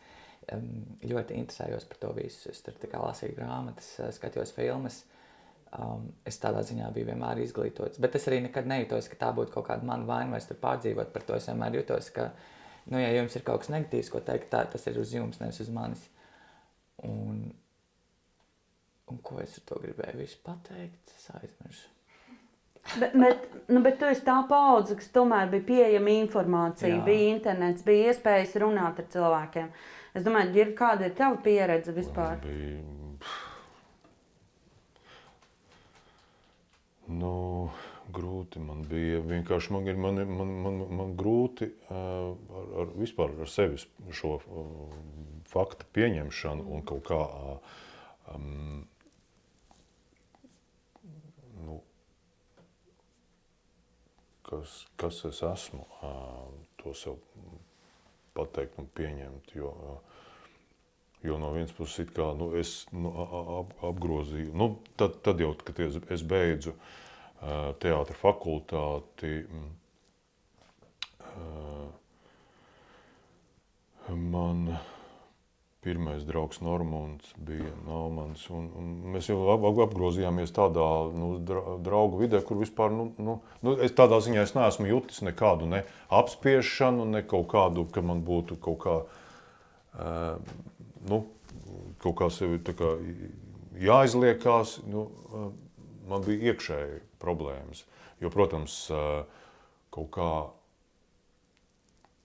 um, 0.53 0.69
ļoti 1.05 1.37
interesējos 1.39 1.87
par 1.89 1.99
to 2.01 2.13
visu. 2.17 2.49
Es 2.51 2.63
tur 2.65 2.77
lasīju 2.77 3.37
grāmatas, 3.37 3.91
eh, 3.99 4.11
skatījos 4.15 4.53
filmas. 4.55 5.03
Um, 5.75 6.07
es 6.23 6.37
tādā 6.39 6.61
ziņā 6.63 6.87
biju 6.95 7.09
vienmēr 7.09 7.41
izglītots. 7.43 7.99
Bet 7.99 8.15
es 8.15 8.27
arī 8.29 8.39
nekad 8.45 8.67
nejūtos, 8.69 9.09
ka 9.11 9.17
tā 9.25 9.31
būtu 9.35 9.51
kaut 9.57 9.67
kāda 9.67 9.83
mana 9.83 10.07
vaina 10.07 10.31
vai 10.31 10.39
es 10.39 10.47
tur 10.47 10.59
pārdzīvot 10.61 11.11
par 11.11 11.25
to. 11.27 11.35
Es 11.35 11.49
vienmēr 11.49 11.81
jūtos, 11.81 12.11
ka, 12.15 12.29
nu, 12.85 13.01
ja 13.01 13.09
jums 13.17 13.35
ir 13.35 13.43
kaut 13.47 13.65
kas 13.65 13.73
negatīvs, 13.73 14.11
ko 14.13 14.21
teikt, 14.23 14.47
tā, 14.53 14.63
tas 14.71 14.87
ir 14.87 15.01
uz 15.01 15.11
jums, 15.15 15.41
nevis 15.41 15.59
uz 15.65 15.73
manis. 15.73 16.05
Un, 17.03 17.41
un 19.11 19.19
ko 19.25 19.41
es 19.43 19.57
ar 19.59 19.67
to 19.67 19.81
gribēju 19.83 20.31
pateikt, 20.45 21.11
es 21.17 21.27
aizmirsu. 21.41 21.91
Bet, 22.99 23.11
bet, 23.17 23.47
nu, 23.67 23.81
bet 23.81 23.97
tu 23.99 24.07
esi 24.07 24.21
tā 24.23 24.37
paudze, 24.47 24.95
kas 24.99 25.09
tomēr 25.13 25.49
bija 25.51 25.65
pieejama 25.67 26.13
informācija, 26.21 26.93
Jā. 26.93 27.03
Bija 27.05 27.31
internets, 27.33 27.83
bija 27.85 28.11
iespējas 28.11 28.53
runāt 28.61 29.01
ar 29.01 29.07
cilvēkiem. 29.11 29.71
Es 30.15 30.23
domāju, 30.23 30.53
ir 30.61 30.71
kāda 30.79 31.09
ir 31.09 31.15
tava 31.17 31.35
pieredze 31.43 31.91
vispār? 31.95 32.39
bija. 32.45 32.79
Nu, 37.11 37.33
grūti 38.15 38.61
man 38.63 38.85
bija. 38.89 39.19
Vienkārši 39.27 39.73
man 39.75 39.89
ir 39.91 39.99
man, 39.99 40.21
man, 40.29 40.53
man, 40.63 40.79
man 41.01 41.13
grūti 41.19 41.67
uh, 41.67 42.31
ar, 42.31 42.71
ar, 42.81 42.93
vispār 42.97 43.35
ar 43.43 43.51
sevi 43.51 43.81
šo 44.15 44.37
uh, 44.39 44.95
faktu 45.51 45.89
pieņemšanu 45.97 46.65
un 46.77 46.85
kaut 46.87 47.05
kā. 47.11 47.19
Um, 48.33 48.87
nu, 51.67 51.77
kas, 54.47 54.79
kas 55.01 55.21
es 55.29 55.43
esmu, 55.45 55.85
to 56.81 56.95
sev 56.97 57.19
pateikt 58.37 58.77
un 58.83 58.89
pieņemt. 58.99 59.55
Jo, 59.59 59.71
uh, 59.71 60.19
jo 61.25 61.39
no 61.41 61.53
vienas 61.55 61.73
puses, 61.77 62.11
kā, 62.15 62.29
nu, 62.37 62.51
es 62.61 62.75
nu, 62.93 63.13
ap, 63.61 63.73
apgrozīju, 63.91 64.53
nu, 64.61 64.69
tad, 65.01 65.17
tad 65.25 65.41
jau, 65.43 65.53
kad 65.65 65.81
es, 65.87 65.97
es 66.17 66.25
beidzu 66.35 66.75
uh, 66.75 67.73
teātris 67.83 68.21
fakultāti. 68.21 69.37
mm, 69.47 69.73
Uh, 71.35 71.89
man 74.15 74.77
pirmais 75.85 76.23
draugs 76.25 76.61
Normons 76.65 77.27
bija 77.37 77.69
Naumans. 77.85 78.41
Un, 78.49 78.65
un 78.73 78.89
mēs 79.13 79.29
jau 79.29 79.37
ap, 79.53 79.67
ap, 79.69 79.81
apgrozījāmies 79.85 80.53
tādā 80.55 80.85
nu, 81.13 81.35
dra- 81.45 81.77
draugu 81.85 82.23
vidē, 82.23 82.41
kur 82.45 82.57
vispār, 82.57 82.89
nu, 82.93 83.11
nu, 83.21 83.37
nu, 83.61 83.75
es 83.85 83.93
tādā 83.97 84.17
ziņā 84.25 84.47
es 84.47 84.55
neesmu 84.57 84.89
jutis 84.89 85.21
nekādu 85.25 85.69
ne 85.69 85.83
apspiešanu, 86.09 87.05
ne 87.13 87.21
kaut 87.29 87.47
kādu, 87.53 87.85
ka 87.93 88.01
man 88.05 88.25
būtu 88.25 88.57
kaut 88.65 88.79
kā, 88.81 88.97
uh, 89.05 90.57
nu, 91.11 91.21
kaut 92.01 92.17
kā 92.23 92.31
sevi 92.33 92.63
tā 92.65 92.73
kā 92.77 92.95
jāizliekās. 93.85 94.79
Nu, 94.89 95.05
uh, 95.29 95.47
man 96.09 96.25
bija 96.25 96.53
iekšēji 96.53 97.01
problēmas. 97.21 97.85
Jo, 98.23 98.33
protams, 98.33 98.81
uh, 98.89 99.21
kaut 99.93 100.09
kā 100.17 100.31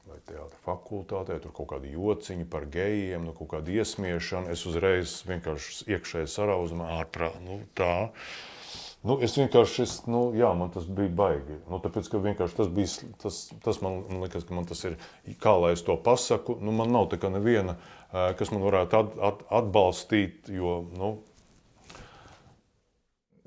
vai 0.09 0.19
teātris 0.29 0.63
fakultātē, 0.65 1.39
tur 1.43 1.53
kaut 1.57 1.71
kāda 1.73 1.91
jociņa 1.91 2.47
par 2.51 2.67
gejiem, 2.73 3.27
nu, 3.27 3.35
kaut 3.37 3.53
kāda 3.55 3.75
iesmiešana. 3.81 4.53
Es 4.55 4.65
uzreiz 4.69 5.19
vienkārši 5.29 5.91
iekšēji 5.97 6.31
sarauzu, 6.31 6.79
ārprāt, 6.87 7.37
nu, 7.45 7.61
tā. 7.79 8.11
Nu, 9.01 9.17
es 9.25 9.33
vienkārši, 9.39 9.85
es, 9.87 9.95
nu, 10.13 10.27
jā, 10.37 10.51
man 10.57 10.73
tas 10.75 10.85
bija 10.85 11.13
baigi. 11.23 11.57
Nu, 11.71 11.79
tāpēc, 11.81 12.11
tas 12.57 12.69
bija, 12.69 13.09
tas, 13.23 13.39
tas 13.65 13.81
man, 13.81 14.03
man 14.11 14.27
liekas, 14.27 14.45
ka 14.45 14.57
man 14.57 14.69
tas 14.69 14.85
ir, 14.85 14.99
kā 15.41 15.55
lai 15.57 15.73
es 15.73 15.85
to 15.87 15.97
pasaku, 15.97 16.59
nu, 16.61 16.75
man 16.77 16.93
nav 16.93 17.09
tā 17.13 17.17
kā 17.21 17.31
neviena, 17.33 17.79
eh, 18.13 18.35
kas 18.37 18.53
man 18.53 18.67
varētu 18.67 19.01
at, 19.01 19.17
at, 19.31 19.47
atbalstīt, 19.63 20.53
jo, 20.53 20.83
nu, 21.01 21.15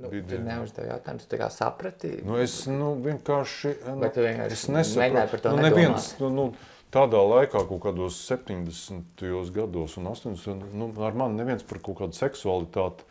Nu, 0.01 0.09
tu 0.09 0.37
neuzdevi 0.41 0.87
jautājumu, 0.89 1.21
tu 1.21 1.27
tā 1.29 1.37
kā 1.37 1.47
saprati. 1.53 2.09
Nu, 2.25 2.37
es 2.41 2.63
nu, 2.67 2.95
vienkārši 3.03 3.73
nu, 3.85 3.97
Vai 4.01 4.09
tu 4.15 4.23
vienkārši 4.25 4.55
es 4.57 4.63
nesaprotu. 4.73 5.51
nu, 5.53 5.61
nedomāt? 5.61 5.69
neviens, 5.69 6.07
nu, 6.19 6.29
nu, 6.33 6.45
tādā 6.93 7.21
laikā, 7.21 7.61
kaut 7.69 7.81
kādos 7.85 8.17
70. 8.25 9.21
gados 9.53 9.97
un 10.01 10.09
80. 10.09 10.73
Nu, 10.73 10.89
ar 11.05 11.13
mani 11.13 11.37
neviens 11.37 11.63
par 11.63 11.77
kaut 11.85 11.99
kādu 12.01 12.17
seksualitāti 12.17 13.05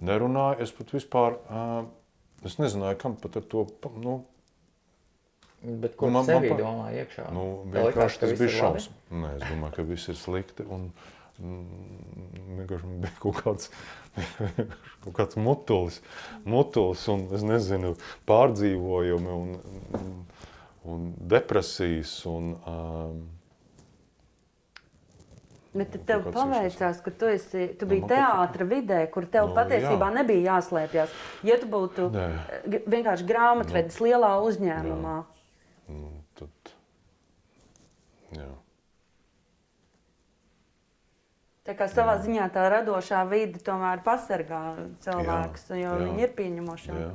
nerunāja. 0.00 0.60
Es 0.64 0.72
pat 0.72 0.90
vispār 0.96 1.36
uh, 1.52 1.84
es 2.48 2.56
nezināju, 2.58 2.98
kam 3.04 3.16
pat 3.20 3.36
ar 3.42 3.42
to. 3.52 3.66
Nu, 4.00 4.22
Bet 5.62 5.92
ko 5.94 6.08
Nu, 6.10 6.12
man, 6.16 6.26
man- 6.26 6.42
man 6.48 6.58
domā 6.58 6.86
iekšā? 6.90 7.28
nu, 7.30 7.42
likās, 7.70 7.92
vienkārši 7.94 8.18
ka 8.18 8.26
tas 8.26 8.38
bija 8.40 8.50
šausmas. 8.50 8.88
Nē, 9.14 9.28
es 9.36 9.42
domāju, 9.46 9.74
ka 9.76 9.82
viss 9.86 10.08
ir 10.10 10.16
slikti. 10.18 10.64
Un, 10.66 10.88
mm, 10.88 11.21
vienkārši 11.42 12.86
man 12.88 13.00
bija 13.02 13.12
kaut 13.22 13.40
kāds, 13.42 13.68
kaut 15.04 15.14
kāds 15.18 15.38
mutulis, 15.40 16.00
mutulis 16.48 17.04
un 17.12 17.26
es 17.34 17.42
nezinu, 17.46 17.94
pārdzīvojumi 18.30 19.36
un, 19.36 19.54
un, 19.98 20.10
un 20.94 21.06
depresijas. 21.34 22.14
Un, 22.30 22.52
um, 22.66 23.22
Bet 25.72 25.88
tad 25.94 26.02
tev 26.04 26.26
paveicās, 26.34 26.98
ka 27.00 27.10
tu, 27.16 27.28
esi, 27.32 27.62
tu 27.80 27.86
biji 27.88 28.02
kaut 28.02 28.10
kā- 28.10 28.16
teātris 28.18 28.68
vidē, 28.68 28.98
kur 29.14 29.24
tev 29.24 29.46
Nu, 29.48 29.54
patiesībā 29.56 30.10
jā. 30.10 30.14
nebija 30.18 30.42
jāslēpjas. 30.58 31.14
Ja 31.48 31.56
tu 31.62 31.68
būtu 31.72 32.10
Nē. 32.12 32.26
vienkārši 32.92 33.24
grāmatvedis 33.30 33.96
lielā 34.04 34.34
uzņēmumā, 34.50 35.14
nu, 35.88 36.10
tad, 36.36 36.74
jā. 38.36 38.50
Tā 41.66 41.74
kā 41.78 41.88
savā 41.90 42.16
ziņā 42.22 42.48
tā 42.54 42.66
radošā 42.72 43.22
vide 43.30 43.62
tomēr 43.64 44.02
pasargā 44.06 44.62
cilvēkus, 45.04 45.68
jo 45.72 45.80
Jā, 45.80 45.90
jā. 45.90 45.98
viņi 46.04 46.26
ir 46.26 46.32
pieņemoši. 46.38 46.94
Jā. 46.98 47.10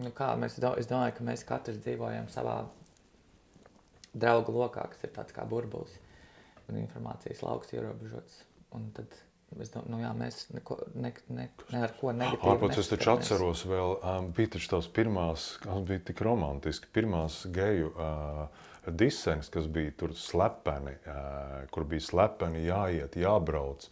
Nu 0.00 0.12
kā, 0.16 0.30
mēs, 0.40 0.56
es 0.80 0.88
domāju, 0.88 1.16
ka 1.18 1.26
mēs 1.26 1.44
katrs 1.44 1.82
dzīvojam 1.84 2.30
savā 2.32 2.62
draugu 4.16 4.54
lokā, 4.56 4.86
kas 4.92 5.04
ir 5.04 5.12
tāds 5.16 5.34
kā 5.36 5.44
burbulis 5.48 5.98
un 6.70 6.78
informācijas 6.80 7.42
lauks 7.44 7.74
ierobežots. 7.74 8.44
Un 8.76 8.88
tad 8.94 9.14
domāju, 9.50 9.90
nu 9.90 10.00
jā, 10.00 10.10
mēs 10.14 10.40
neko, 10.54 10.76
ne, 10.94 11.10
ne, 11.34 11.46
ne 11.72 11.82
ar 11.86 11.94
ko 11.98 12.12
negatīvu 12.14 12.52
Ārpus 12.52 12.78
es 12.82 12.90
taču 12.90 13.10
atceros, 13.14 13.64
vēl 13.66 13.96
um, 13.98 14.28
bija 14.36 14.52
taču 14.54 14.70
tās 14.76 14.88
pirmās, 14.94 15.46
kas 15.64 15.80
bija 15.88 16.04
tik 16.10 16.22
romantiski, 16.26 16.90
pirmās 16.94 17.40
geju 17.54 17.90
uh, 17.90 18.68
diseņas, 18.86 19.50
kas 19.52 19.66
bija 19.72 19.96
tur 19.98 20.14
slepeni, 20.18 20.94
uh, 21.02 21.56
kur 21.74 21.88
bija 21.90 22.06
slepeni 22.06 22.62
jāiet, 22.68 23.18
jābrauc. 23.18 23.88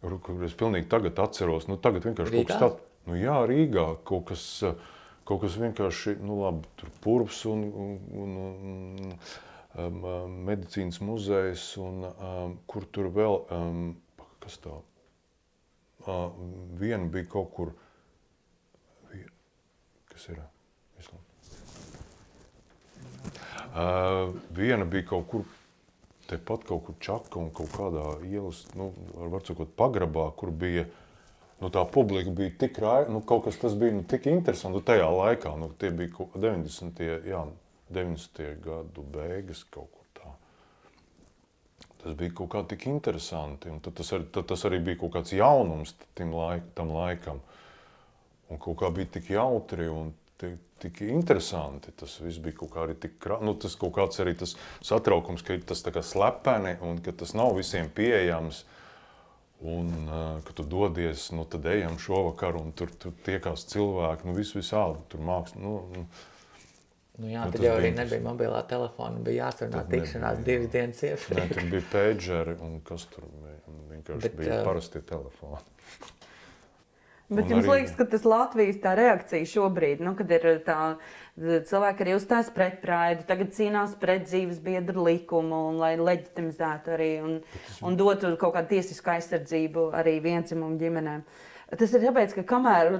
Kur, 0.00 0.38
es 0.46 0.54
pilnīgi 0.56 0.88
tagad 0.88 1.18
atceros, 1.20 1.66
nu 1.68 1.76
tagad 1.82 2.06
vienkārši 2.08 2.32
kaut 2.38 2.48
kas 2.48 2.56
Rīgā? 2.56 2.62
tāds, 2.62 2.88
nu 3.10 3.18
jā, 3.20 3.36
Rīgā 3.50 3.86
kaut 4.08 4.30
kas, 4.30 4.44
uh, 4.64 4.92
kaut 5.28 5.42
kas 5.42 5.58
vienkārši, 5.60 6.14
nu 6.24 6.40
labi, 6.44 6.70
tur 6.80 6.94
purvs 7.04 7.42
un, 7.50 7.66
un, 7.68 7.96
un, 8.22 8.38
un 8.46 9.18
um, 9.74 10.04
um, 10.04 10.38
medicīnas 10.48 11.00
muzejs 11.04 11.72
un 11.82 12.06
um, 12.06 12.56
kur 12.70 12.86
tur 12.94 13.10
vēl, 13.14 13.42
um, 13.54 13.82
kas 14.40 14.58
tā, 14.64 14.74
Uh, 16.06 16.32
viena 16.80 17.04
bija 17.12 17.26
kaut 17.28 17.50
kur, 17.52 17.70
kas 20.08 20.22
ir? 20.32 20.38
Vislabāk. 20.96 21.26
Uh, 23.70 24.32
viena 24.56 24.86
bija 24.88 25.04
kaut 25.10 25.26
kur, 25.28 25.44
tepat 26.30 26.64
kaut 26.70 26.86
kur 26.86 26.96
čaka 27.04 27.36
un 27.42 27.52
kaut 27.52 27.68
kādā 27.74 28.06
ielas, 28.24 28.62
nu, 28.80 28.88
var 29.12 29.44
sakot, 29.44 29.76
pagrabā, 29.76 30.30
kur 30.40 30.54
bija, 30.56 30.86
nu, 31.60 31.68
tā 31.68 31.84
publika 31.92 32.32
bija 32.32 32.56
tik 32.64 32.80
rāja, 32.80 33.10
nu, 33.12 33.20
kaut 33.20 33.44
kas 33.50 33.60
tas 33.60 33.76
bija, 33.76 33.98
nu, 34.00 34.06
tik 34.08 34.30
interesanti, 34.32 34.78
nu, 34.78 34.84
tajā 34.86 35.12
laikā, 35.18 35.52
nu, 35.60 35.68
tie 35.76 35.92
bija 35.92 36.16
kaut 36.16 36.40
90. 36.40 37.04
jā, 37.28 37.44
90. 37.92 38.54
gadu 38.64 39.04
beigas 39.04 39.66
kaut 39.68 39.92
kur. 39.92 39.99
Tas 42.00 42.14
bija 42.16 42.32
kaut 42.32 42.48
kā 42.54 42.62
tik 42.64 42.86
interesanti, 42.88 43.72
tas, 43.84 44.12
arī, 44.16 44.24
tad 44.32 44.46
tas 44.48 44.62
arī 44.64 44.78
bija 44.84 45.02
kaut 45.02 45.18
kāds 45.18 45.34
jaunums 45.36 45.92
laik, 46.16 46.70
tam 46.78 46.94
laikam. 46.94 47.42
Un 48.50 48.58
kaut 48.58 48.78
kā 48.80 48.88
bija 48.94 49.10
tik 49.18 49.28
jautri 49.34 49.88
un 49.92 50.14
tik, 50.40 50.56
tik 50.80 51.02
interesanti. 51.04 51.92
Tas 51.92 52.16
viss 52.24 52.40
bija 52.42 52.56
kaut 52.62 52.72
kā 52.72 52.86
arī 52.86 52.96
tik, 52.98 53.18
krā- 53.22 53.40
nu, 53.44 53.54
tas 53.54 53.76
kaut 53.78 53.92
kāds 53.98 54.22
arī 54.24 54.34
tas 54.40 54.56
satraukums, 54.80 55.44
ka 55.44 55.58
tas 55.66 55.84
tā 55.84 55.92
kā 55.94 56.02
slepeni 56.04 56.78
un 56.80 57.02
ka 57.04 57.12
tas 57.12 57.36
nav 57.36 57.52
visiem 57.60 57.92
pieejams. 57.92 58.64
Un, 59.60 59.92
uh, 60.08 60.38
kad 60.46 60.56
tu 60.56 60.64
dodies, 60.64 61.26
nu, 61.36 61.44
tad 61.44 61.66
ejam 61.68 61.98
šovakar, 62.00 62.56
un 62.56 62.70
tur, 62.72 62.88
tur 62.96 63.12
tiekās 63.26 63.66
cilvēki, 63.68 64.24
nu, 64.24 64.32
vis 64.32 64.54
visādi, 64.56 65.02
tur 65.12 65.20
mākslinieki. 65.20 65.66
Nu, 65.66 65.74
nu, 65.92 66.06
Nu, 67.20 67.28
jā, 67.28 67.42
Nu, 67.44 67.52
tad 67.52 67.60
jau 67.60 67.74
bija 67.76 67.80
arī 67.82 67.90
nebija 67.96 68.22
mobilā 68.24 68.62
telefona. 68.70 69.18
Bija 69.20 69.46
jāsarunā 69.50 69.82
tikšanās 69.90 70.38
nebija, 70.38 70.46
divas 70.46 70.70
dienas 70.72 71.02
Nē, 71.02 71.10
iepriekš. 71.10 71.52
tur 71.58 71.68
bija 71.74 71.84
pēdžeri 71.92 72.54
un 72.64 72.78
kas 72.80 73.04
tur 73.12 73.26
bija. 73.28 73.58
Vienkārši 73.90 74.22
Bet, 74.24 74.36
bija 74.40 74.62
parasti 74.64 75.02
telefoni. 75.04 75.60
Bet 77.30 77.44
Un 77.44 77.50
jums 77.52 77.66
arī- 77.66 77.74
liekas, 77.76 77.92
ka 77.96 78.04
tas 78.10 78.24
Latvijas 78.26 78.78
tā 78.82 78.94
reakcija 78.98 79.46
šobrīd, 79.46 80.00
nu, 80.02 80.16
kad 80.18 80.30
ir 80.34 80.46
tā 80.66 80.96
cilvēki 81.38 82.02
arī 82.02 82.16
uzstājas 82.16 82.48
pret 82.54 82.80
praidu, 82.82 83.22
tagad 83.28 83.52
cīnās 83.54 83.94
pret 84.00 84.24
dzīves 84.26 84.58
biedru 84.64 85.04
likumu, 85.06 85.60
un, 85.68 85.78
lai 85.78 85.92
leģitimizētu 85.96 86.90
arī 86.96 87.10
un, 87.22 87.36
un 87.86 87.96
dotu 87.96 88.32
kaut 88.36 88.54
kādu 88.56 88.68
tiesisku 88.74 89.12
aizsardzību 89.14 89.92
arī 89.94 90.16
viencimumu 90.24 90.76
ģimenēm. 90.80 91.22
Tas 91.78 91.92
ir 91.94 92.00
tāpēc, 92.08 92.34
ka 92.34 92.42
kamēr 92.42 92.98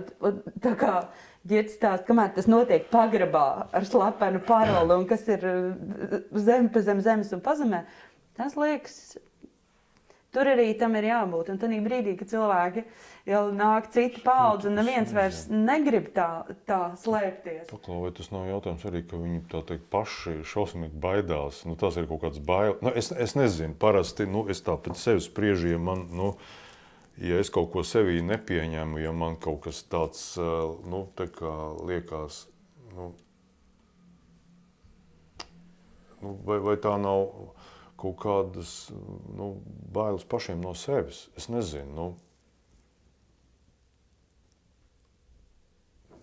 tā 0.62 0.76
kā 0.78 0.94
ģērbs 1.48 1.78
stāst, 1.78 2.04
kamēr 2.08 2.34
tas 2.36 2.50
notiek 2.50 2.90
pagrabā 2.92 3.70
ar 3.72 3.88
slepenu 3.88 4.42
paroli 4.44 4.98
un 4.98 5.08
kas 5.08 5.24
ir 5.32 5.46
uh, 5.48 6.20
zem 6.36 6.68
pa 6.72 6.84
zem 6.84 7.00
zemes 7.04 7.32
un 7.36 7.44
pazemē, 7.44 7.84
tas 8.36 8.58
liekas 8.60 9.18
Tur 10.30 10.46
arī 10.46 10.68
tam 10.78 10.94
ir 10.94 11.08
jābūt. 11.08 11.48
Un 11.50 11.58
tad 11.58 11.72
brīdī, 11.82 12.12
kad 12.18 12.30
cilvēki 12.30 12.84
jau 13.26 13.40
nāk 13.54 13.88
cita 13.90 14.20
paudze, 14.22 14.68
un 14.70 14.78
neviens 14.78 15.10
vairs 15.14 15.40
negrib 15.50 16.12
tā, 16.14 16.28
tā 16.70 16.78
slēpties. 17.02 17.66
Paklau, 17.72 18.04
vai 18.04 18.12
tas 18.14 18.30
nav 18.30 18.46
jautājums 18.46 18.86
arī, 18.86 19.02
ka 19.10 19.18
viņi 19.18 19.42
tā 19.50 19.64
teikt, 19.66 19.88
paši 19.90 20.36
šausmīgi 20.46 21.02
baidās? 21.02 21.64
Nu, 21.66 21.74
tas 21.80 21.98
ir 21.98 22.06
kaut 22.10 22.22
kāds 22.22 22.38
bailes. 22.46 22.78
Nu, 22.86 22.94
es, 22.94 23.10
es 23.10 23.34
nezinu, 23.38 23.74
parasti 23.82 24.28
nu, 24.30 24.44
es 24.54 24.62
tā 24.62 24.78
pēc 24.78 25.02
sevis 25.02 25.26
spriežu, 25.26 25.72
ja 25.74 25.82
man. 25.82 26.06
Nu, 26.14 26.36
Ja 27.18 27.40
es 27.42 27.50
kaut 27.52 27.72
ko 27.74 27.82
sevī 27.84 28.20
nepieņemu, 28.24 29.00
ja 29.02 29.10
man 29.12 29.36
kaut 29.42 29.64
kas 29.66 29.82
tāds 29.90 30.22
nu, 30.38 31.02
tā 31.18 31.26
liekas, 31.88 32.46
nu, 32.94 33.10
nu, 36.22 36.32
vai, 36.46 36.60
vai 36.64 36.78
tā 36.80 36.94
nav 37.02 37.26
kaut 38.00 38.16
kādas 38.22 38.74
nu, 39.36 39.52
bailes 39.92 40.24
pašiem 40.24 40.62
no 40.64 40.72
sevis, 40.78 41.26
es 41.36 41.50
nezinu. 41.52 41.92
Nu, 41.92 42.08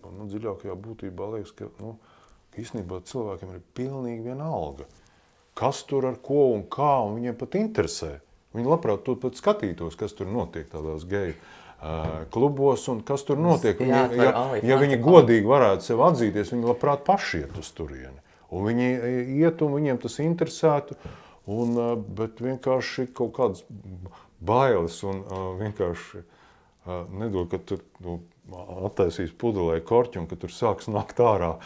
Man 0.08 0.22
nu, 0.22 0.26
dziļākajā 0.32 0.74
būtībā 0.80 1.26
liekas, 1.34 1.50
ka 1.52 1.66
nu, 1.82 1.92
ka 2.48 2.62
īstenībā 2.62 3.02
cilvēkiem 3.04 3.50
ir 3.52 3.64
pilnīgi 3.76 4.24
vienalga, 4.24 4.86
kas 5.58 5.82
tur 5.88 6.06
ar 6.08 6.16
ko 6.24 6.46
un 6.54 6.64
kā, 6.72 6.94
un 7.04 7.18
viņiem 7.18 7.36
pat 7.36 7.58
interesē. 7.60 8.14
Viņi 8.56 8.70
labprāt 8.70 9.04
tur 9.04 9.18
pat 9.20 9.36
skatītos, 9.36 9.96
kas 10.00 10.14
tur 10.16 10.30
notiek 10.32 10.68
tādās 10.72 11.04
geju 11.08 11.36
klubos 12.34 12.88
un 12.90 13.02
kas 13.06 13.22
tur 13.26 13.38
notiek. 13.38 13.78
Viņi, 13.78 14.18
ja, 14.18 14.32
ja 14.66 14.78
viņi 14.80 14.98
godīgi 15.02 15.46
varētu 15.46 15.86
sev 15.86 16.02
atzīties, 16.08 16.54
viņi 16.54 16.66
labprāt 16.66 17.04
paši 17.06 17.44
iet 17.44 17.60
uz 17.60 17.70
turieni. 17.76 18.18
Un 18.48 18.64
viņi 18.64 18.88
iet, 19.38 19.62
un 19.62 19.76
viņiem 19.76 20.00
tas 20.02 20.18
interesētu, 20.24 20.96
un, 21.52 21.76
bet 22.18 22.40
vienkārši 22.42 23.10
kaut 23.14 23.36
kādas 23.36 23.62
bailes 24.40 24.98
un 25.06 25.22
vienkārši 25.60 26.24
nedod, 27.12 27.46
ka 27.52 27.60
tur 27.60 27.84
nu, 28.04 28.18
attaisīs 28.88 29.34
pudelē 29.36 29.78
korķi 29.84 30.22
un 30.22 30.28
ka 30.30 30.38
tur 30.40 30.52
sāks 30.54 30.88
nākt 30.88 31.20
ārā 31.20 31.58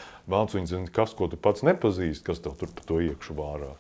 zina, 0.51 0.89
kas, 0.93 1.15
ko 1.15 1.31
tu 1.31 1.39
pats 1.39 1.63
nepazīsti, 1.63 2.27
kas 2.27 2.43
tev 2.43 2.59
tur 2.59 2.73
pa 2.75 2.85
to 2.87 2.99
iekšu 3.01 3.39
vārā. 3.39 3.77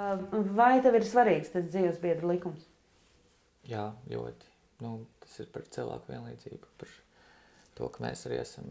Uh, 0.00 0.22
Vai 0.56 0.78
tev 0.84 0.96
ir 0.96 1.04
svarīgs 1.04 1.50
tas 1.52 1.66
dzīves 1.68 1.98
biedru 2.00 2.30
likums? 2.32 2.62
Jā, 3.68 3.90
ļoti. 4.08 4.48
Nu, 4.80 4.94
tas 5.20 5.34
ir 5.42 5.50
par 5.52 5.66
cilvēku 5.68 6.08
vienlīdzību, 6.14 6.70
par 6.80 6.92
to, 7.76 7.88
ka 7.92 8.04
mēs 8.06 8.22
arī 8.28 8.38
esam 8.40 8.70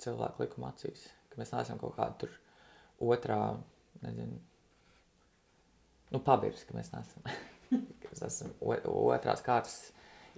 cilvēku 0.00 0.44
likuma 0.44 0.70
acīs. 0.70 1.08
Ka 1.32 1.40
mēs 1.40 1.50
neesam 1.56 1.80
kaut 1.82 1.96
kāda 1.98 2.14
tur 2.22 2.36
otrā, 3.02 3.40
nezinu, 4.04 4.38
nu, 6.14 6.20
pabirs, 6.22 6.62
ka 6.68 6.76
mēs 6.78 6.92
neesam. 6.94 7.26
ka 7.70 8.10
mēs 8.12 8.22
esam 8.28 8.54
otrās 8.62 9.42
kārtas 9.46 9.80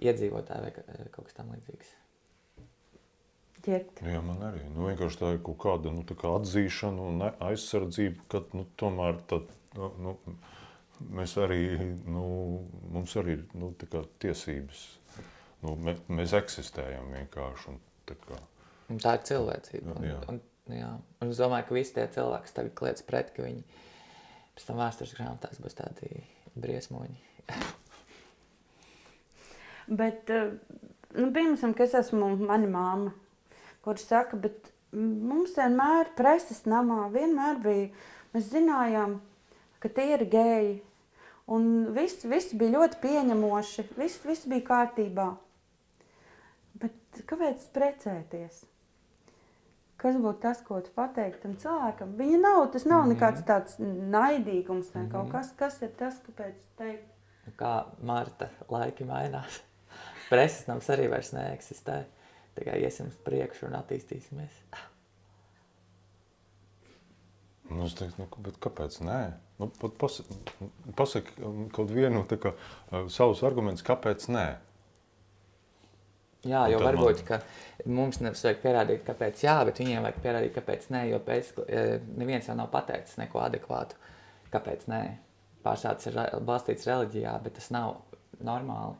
iedzīvotāji 0.01 0.65
vai 0.65 0.71
ka- 0.79 1.11
kaut 1.13 1.29
kas 1.29 1.37
tam 1.37 1.53
līdzīgs. 1.53 1.93
Ķert. 3.63 4.01
Jā, 4.03 4.19
man 4.25 4.41
arī. 4.43 4.65
Nu, 4.73 4.89
vienkārši 4.89 5.19
tā 5.21 5.29
ir 5.37 5.43
kaut 5.45 5.61
kāda 5.63 5.91
nu, 5.95 6.01
tā 6.03 6.17
kā 6.19 6.33
atzīšana 6.35 7.05
un 7.13 7.21
aizsardzība, 7.29 8.25
ka 8.33 8.41
nu, 8.57 8.65
tomēr 8.81 9.21
tad, 9.31 9.47
nu, 9.77 9.89
nu, 10.03 10.15
mēs 11.13 11.35
arī, 11.41 11.63
nu, 12.05 12.25
mums 12.93 13.15
arī 13.19 13.37
ir 13.39 13.45
nu, 13.59 13.73
tā 13.79 13.89
kā 13.91 14.03
tiesības. 14.23 14.83
Nu, 15.63 15.77
mē, 15.79 15.95
mēs 16.11 16.35
eksistējam 16.37 17.13
vienkārši. 17.15 17.71
Un, 17.71 17.79
tā 18.09 18.17
kā, 18.25 18.39
Un 18.91 18.99
tā 19.01 19.15
ir 19.17 19.23
cilvēcība. 19.29 19.95
Un, 19.95 20.05
Jā. 20.05 20.17
un, 20.29 20.39
jā. 20.75 20.91
un 21.23 21.31
es 21.31 21.39
domāju, 21.39 21.69
ka 21.69 21.77
visi 21.77 21.95
tie 21.95 22.05
cilvēki, 22.13 22.47
kas 22.47 22.57
tagad 22.57 22.75
kliedz 22.77 23.05
pret, 23.07 23.31
ka 23.35 23.45
viņi 23.45 23.63
pēc 24.53 24.67
tam 24.67 24.81
vēstures 24.81 25.15
grāmatās 25.17 25.61
būs 25.63 25.77
tādi 25.79 26.09
briesmoņi. 26.59 27.17
Bet, 29.99 30.29
uh, 30.31 30.53
nu, 31.17 31.31
piemēram, 31.35 31.73
ka 31.75 31.87
es 31.87 31.95
esmu 31.99 32.33
mana 32.39 32.69
māma, 32.71 33.11
kurš 33.83 34.05
saka, 34.07 34.37
bet 34.39 34.69
mums 34.93 35.57
vienmēr 35.57 36.13
preses 36.15 36.63
namā 36.69 37.09
vienmēr 37.11 37.59
bija, 37.59 37.89
mēs 38.31 38.47
zinājām, 38.53 39.17
ka 39.19 39.32
tie 39.91 40.13
ir 40.15 40.25
geji. 40.31 40.75
Un 41.53 41.65
viss, 41.95 42.23
viss 42.23 42.53
bija 42.55 42.77
ļoti 42.77 43.01
pieņemoši, 43.03 43.87
viss, 43.97 44.21
viss 44.23 44.47
bija 44.47 44.63
kārtībā. 44.69 45.25
Bet 46.79 47.23
kāpēc 47.27 47.65
precēties? 47.75 48.61
Kas 49.99 50.15
būtu 50.19 50.39
tas, 50.43 50.61
ko 50.63 50.79
tu 50.83 50.91
pateiktu 50.95 51.43
tam 51.45 51.57
cilvēkam? 51.59 52.15
Viņa 52.19 52.39
nav, 52.43 52.61
tas 52.73 52.87
nav 52.87 53.05
nekāds 53.11 53.43
tāds 53.47 53.77
naidīgums 53.79 54.89
vai 54.95 55.05
kaut 55.11 55.29
kas, 55.31 55.51
kas 55.59 55.77
ir 55.85 55.93
tas, 55.99 56.17
kāpēc 56.25 56.63
teikt. 56.79 57.11
Nu, 57.43 57.53
Kā 57.59 57.73
Marta 58.03 58.49
laiki 58.71 59.07
mainās. 59.07 59.59
Preses 60.31 60.67
nams 60.67 60.89
arī 60.91 61.09
vairs 61.11 61.31
neeksistē. 61.35 62.01
Tikai 62.55 62.79
iesim 62.85 63.11
uz 63.11 63.19
priekšu 63.25 63.67
un 63.69 63.79
attīstīsimies. 63.79 64.63
nu, 67.77 67.87
es 67.87 67.95
teiktu, 67.97 68.23
nu, 68.23 68.53
kāpēc 68.63 68.99
nē? 69.05 69.21
Nu, 69.61 69.69
pat 69.79 69.97
pasa, 70.01 70.25
pasaki 70.97 71.35
um, 71.45 71.65
kaut 71.73 71.91
vienu 71.93 72.23
kā, 72.29 72.53
uh, 72.53 73.09
savus 73.13 73.43
argumentus, 73.47 73.85
kāpēc 73.87 74.29
nē. 74.33 74.47
Jā, 76.43 76.65
jo 76.67 76.79
varbūt 76.83 77.21
ka 77.23 77.37
mums 77.87 78.19
nevajag 78.19 78.57
pierādīt, 78.59 79.03
kāpēc 79.07 79.45
jā, 79.45 79.55
bet 79.67 79.79
viņiem 79.79 80.03
vajag 80.03 80.17
pierādīt, 80.25 80.51
kāpēc 80.57 80.89
nē. 80.91 81.03
Jo 81.13 81.21
pēc, 81.23 81.53
eh, 81.63 81.93
neviens 82.19 82.49
jau 82.49 82.55
nav 82.59 82.67
pateicis 82.73 83.15
neko 83.21 83.39
adekvātu, 83.45 83.95
kāpēc 84.51 84.83
nē. 84.91 85.01
Pārsvarā 85.63 85.95
tas 85.95 86.09
ir 86.09 86.43
balstīts 86.43 86.89
reliģijā, 86.89 87.37
bet 87.45 87.55
tas 87.55 87.71
nav 87.71 88.01
normāli. 88.43 88.99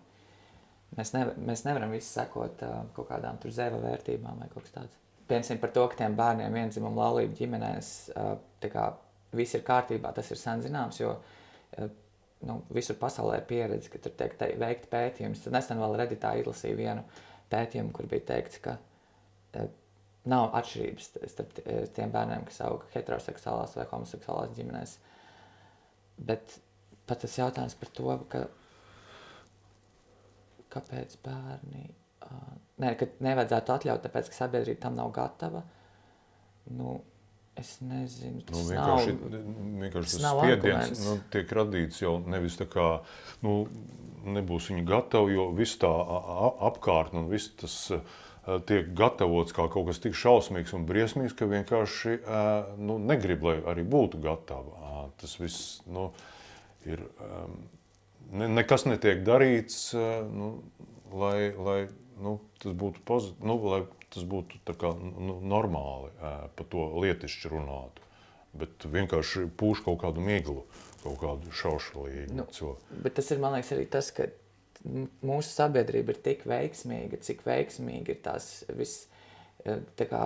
Mēs, 0.95 1.11
nevar, 1.11 1.35
mēs 1.35 1.65
nevaram 1.67 1.91
visi 1.91 2.07
sekot 2.13 2.63
uh, 2.63 2.83
kaut 2.95 3.09
kādām 3.09 3.41
zēva 3.43 3.81
vērtībām 3.81 4.39
vai 4.39 4.47
kaut 4.53 4.63
kas 4.63 4.77
tāds. 4.77 5.02
Piemēram, 5.27 5.59
par 5.61 5.71
to, 5.75 5.87
ka 5.89 5.99
tiem 6.01 6.15
bērniem 6.19 6.55
vienzimuma 6.57 7.05
laulību 7.05 7.37
ģimenēs 7.37 7.91
kā 8.73 8.87
viss 9.33 9.55
ir 9.57 9.63
kārtībā, 9.65 10.11
tas 10.15 10.31
ir 10.31 10.39
sen 10.39 10.61
zināms, 10.63 10.99
jo 10.99 11.13
nu, 12.47 12.57
visur 12.75 12.97
pasaulē 12.99 13.39
ir 13.39 13.47
pieredze, 13.49 13.91
ka 13.91 14.01
tur 14.03 14.15
tiek 14.19 14.35
pētījumi. 14.91 15.39
Tad 15.39 15.55
nesen 15.55 15.81
vēl 15.81 15.95
Redditā 16.01 16.33
izlasīju 16.39 16.79
vienu 16.79 17.05
pētījumu, 17.53 17.93
kur 17.95 18.09
bija 18.11 18.27
teikts, 18.33 18.59
ka 18.63 18.77
nav 20.29 20.53
atšķirības 20.59 21.09
starp 21.31 21.57
tiem 21.95 22.11
bērniem, 22.13 22.45
kas 22.47 22.61
aug 22.67 22.85
heteroseksuālās 22.93 23.75
vai 23.79 23.87
homoseksuālās 23.91 24.53
ģimenēs. 24.57 24.97
Bet 26.29 26.59
pat 27.09 27.23
tas 27.23 27.39
jautājums 27.39 27.75
par 27.79 27.91
to, 27.97 28.13
ka 28.31 28.45
kāpēc 30.73 31.17
bērni. 31.25 31.89
Nē, 32.83 32.95
ka 32.97 33.07
nevajadzētu 33.23 33.73
atļaut, 33.75 34.03
tāpēc 34.07 34.29
ka 34.31 34.37
sabiedrība 34.37 34.81
tam 34.87 34.95
nav 34.97 35.11
gatava. 35.13 35.61
Nu, 36.73 36.95
es 37.59 37.75
nezinu, 37.85 38.41
Nu, 38.41 38.45
tas 38.49 38.69
vienkārši 38.71 39.13
nav. 39.13 39.43
vienkārši 39.83 40.15
tas 40.15 40.23
nav 40.23 40.41
spiediens 40.41 41.03
nu, 41.05 41.15
tiek 41.33 41.51
radīts 41.53 42.01
jau 42.01 42.15
nevis 42.25 42.57
tā 42.57 42.65
kā 42.71 42.87
nu, 43.45 43.67
nebūs 44.25 44.71
viņi 44.71 44.85
gatavi, 44.89 45.35
jo 45.37 45.49
viss 45.53 45.77
tā 45.81 45.91
apkārtne 46.71 47.21
un 47.21 47.29
viss 47.29 47.51
tas 47.59 47.77
tiek 48.67 48.89
gatavots 48.97 49.55
kā 49.55 49.67
kaut 49.71 49.87
kas 49.91 50.01
tik 50.03 50.17
šausmīgs 50.17 50.73
un 50.75 50.87
briesmīgs, 50.89 51.35
ka 51.37 51.47
vienkārši 51.51 52.17
nu, 52.81 52.97
negrib, 52.99 53.45
lai 53.47 53.57
arī 53.71 53.85
būtu 53.87 54.19
gatava. 54.23 55.05
Tas 55.21 55.37
viss 55.39 55.81
nu, 55.87 56.09
ir. 56.89 57.05
Ne, 58.33 58.47
nekas 58.49 58.87
netiek 58.87 59.21
darīts, 59.27 59.91
nu, 60.33 60.55
lai, 61.13 61.51
lai 61.53 61.77
nu, 62.23 62.37
tas 62.63 62.75
būtu 62.79 63.03
pozitīvi, 63.07 63.49
nu, 63.49 63.57
lai 63.73 63.81
tas 64.13 64.25
būtu 64.29 64.61
kā, 64.79 64.93
nu, 64.99 65.39
normāli 65.53 66.11
par 66.21 66.69
to 66.71 66.87
lietišķi 67.03 67.51
runātu. 67.53 68.09
Bet 68.53 68.85
vienkārši 68.85 69.47
pūš 69.57 69.81
kaut 69.85 70.03
kādu 70.03 70.21
miglu, 70.21 70.61
kaut 71.01 71.17
kādu 71.23 71.53
šaušalīgu 71.57 72.35
Nu, 72.37 72.45
cilvēku. 72.53 72.99
Bet 73.05 73.15
tas 73.17 73.31
ir 73.33 73.41
man 73.41 73.55
liekas, 73.55 73.71
arī 73.73 73.87
tas, 73.89 74.11
ka 74.13 74.27
mūsu 75.25 75.49
sabiedrība 75.49 76.13
ir 76.13 76.21
tik 76.25 76.45
veiksmīga, 76.49 77.17
cik 77.25 77.41
veiksmīgi 77.47 78.13
ir 78.13 78.21
tās 78.25 78.51
viss. 78.77 79.07
tā 79.97 80.05
kā 80.09 80.21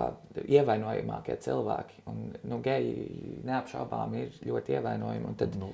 ievainojamākie 0.50 1.36
cilvēki. 1.44 2.02
Un, 2.10 2.22
nu, 2.50 2.58
geji 2.64 3.42
neapšaubām 3.46 4.16
ir 4.18 4.38
ļoti 4.44 4.78
ievainojami. 4.78 5.34
Tad, 5.38 5.54
Nu, 5.60 5.70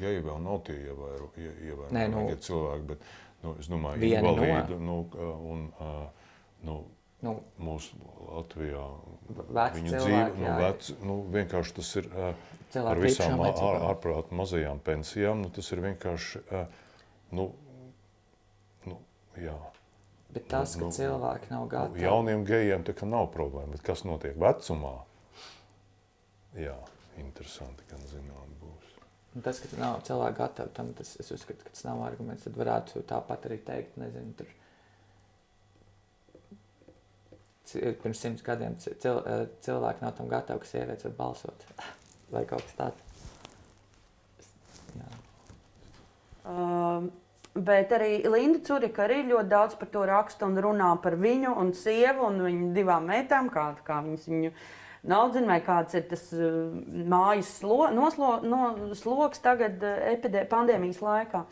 geji 0.00 0.22
vēl 0.24 0.40
nav 0.42 0.62
tie 0.66 0.76
ievēro, 0.88 1.28
ie, 1.38 1.50
Nē, 1.94 2.06
nu, 2.10 2.24
cilvēki, 2.46 2.86
bet 2.88 3.04
nu, 3.44 3.54
es 3.60 3.68
domāju, 3.70 4.00
vieni 4.02 4.24
no. 4.24 4.66
nu, 4.80 4.98
un 5.52 5.64
nu, 6.64 6.76
nu, 7.24 7.34
mūsu 7.60 7.98
Latvijā 8.28 8.84
viņu 9.28 9.92
cilvēki, 9.92 9.92
dzīve, 9.94 10.24
nu, 10.40 10.48
vec, 10.60 10.90
nu, 11.04 11.18
vienkārši 11.34 11.76
tas 11.78 11.92
ir 12.00 12.08
uh, 12.10 12.30
ar 12.30 12.40
cilvēki 12.74 13.04
visām 13.04 13.04
priekšām 13.04 13.36
ā- 13.36 13.44
vajadzībām. 13.44 13.86
ārprāt 13.90 14.32
mazajām 14.40 14.80
pensijām, 14.84 15.44
nu, 15.44 15.52
tas 15.54 15.70
ir 15.72 15.84
vienkārši, 15.84 16.42
nu, 17.38 17.46
nu, 18.88 18.98
jā. 19.40 19.56
Bet 20.34 20.48
tas, 20.50 20.74
ka 20.74 20.82
nu, 20.82 20.90
cilvēki 20.90 21.52
nav 21.52 21.62
Nu, 21.62 21.70
gatavi. 21.70 22.02
Jauniem 22.02 22.42
gejiem 22.48 22.82
tā 22.82 22.92
kā 22.98 23.06
nav 23.06 23.28
problēma, 23.34 23.76
bet 23.76 23.84
kas 23.86 24.02
notiek 24.08 24.34
vecumā? 24.40 24.96
Jā, 26.58 26.74
interesanti, 27.22 27.86
gan 27.90 28.02
zinām 28.10 28.50
būs. 28.60 28.73
Un 29.34 29.42
Tas, 29.42 29.58
ka 29.58 29.76
nav 29.80 30.02
cilvēki 30.06 30.38
gatavi 30.38 30.70
tam, 30.76 30.92
tas, 30.94 31.16
es 31.20 31.30
uzskatu, 31.34 31.64
ka 31.64 31.72
tas 31.74 31.84
nav 31.88 32.02
arguments. 32.06 32.44
Tad 32.46 32.54
varētu 32.58 33.02
tāpat 33.08 33.48
arī 33.48 33.58
teikt, 33.66 33.96
nezinu, 33.98 34.30
tur 34.38 34.52
pirms 38.02 38.20
simts 38.20 38.42
gadiem 38.46 38.76
ci- 38.78 38.94
cil, 39.00 39.18
eh, 39.26 39.46
cilvēki 39.64 40.02
nav 40.04 40.14
tam 40.16 40.28
gatavi, 40.28 40.60
ka 40.60 40.66
sievietes 40.66 41.04
var 41.04 41.12
balsot. 41.18 41.66
Vai 42.32 42.44
kaut 42.46 42.62
kas 42.62 42.76
tāds. 42.78 43.00
Jā. 44.94 45.10
Um, 46.44 47.10
bet 47.54 47.90
arī 47.96 48.22
Linda 48.28 48.60
Curika 48.66 49.06
arī 49.08 49.22
ļoti 49.30 49.48
daudz 49.48 49.74
par 49.80 49.88
to 49.88 50.04
raksta 50.06 50.46
un 50.46 50.56
runā 50.60 50.92
par 51.02 51.16
viņu 51.16 51.56
un 51.58 51.72
sievu 51.72 52.26
un 52.28 52.40
viņu 52.44 52.72
divām 52.76 53.06
meitām, 53.10 53.50
kā, 53.50 53.70
kā 53.86 54.00
viņas 54.04 54.28
viņu 54.30 54.52
naudzina, 55.08 55.54
vai 55.54 55.60
kāds 55.64 55.96
ir 55.98 56.06
tas 56.10 56.26
uh, 56.36 56.70
mājas 57.10 57.50
slo, 57.60 57.88
noslo, 57.94 58.36
no, 58.44 58.92
sloks 58.96 59.42
tagad 59.44 59.82
uh, 59.84 59.96
epidē, 60.12 60.44
pandēmijas 60.50 61.02
laikā. 61.04 61.44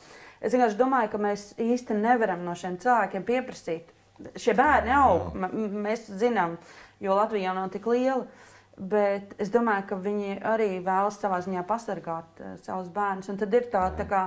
Es 0.42 0.54
vienkārši 0.54 0.78
domāju, 0.78 1.12
ka 1.12 1.20
mēs 1.22 1.50
īsti 1.60 1.96
nevaram 1.98 2.42
no 2.46 2.54
šiem 2.58 2.78
cilvēkiem 2.82 3.26
pieprasīt. 3.28 3.92
Šie 4.38 4.54
bērni 4.58 4.94
aug, 4.94 5.32
mēs 5.34 6.06
zinām, 6.20 6.56
jo 7.02 7.14
Latvija 7.18 7.54
nav 7.56 7.70
tik 7.74 7.86
liela. 7.90 8.24
Bet 8.72 9.34
es 9.42 9.50
domāju, 9.52 9.84
ka 9.90 9.98
viņi 10.00 10.38
arī 10.48 10.70
vēlas 10.82 11.18
savā 11.20 11.42
ziņā 11.44 11.62
pasargāt 11.68 12.40
uh, 12.40 12.56
savus 12.64 12.88
bērnus. 12.94 13.28
Un 13.30 13.38
tad 13.40 13.52
ir 13.54 13.68
tā, 13.72 13.84
tā 13.98 14.08
kā, 14.08 14.26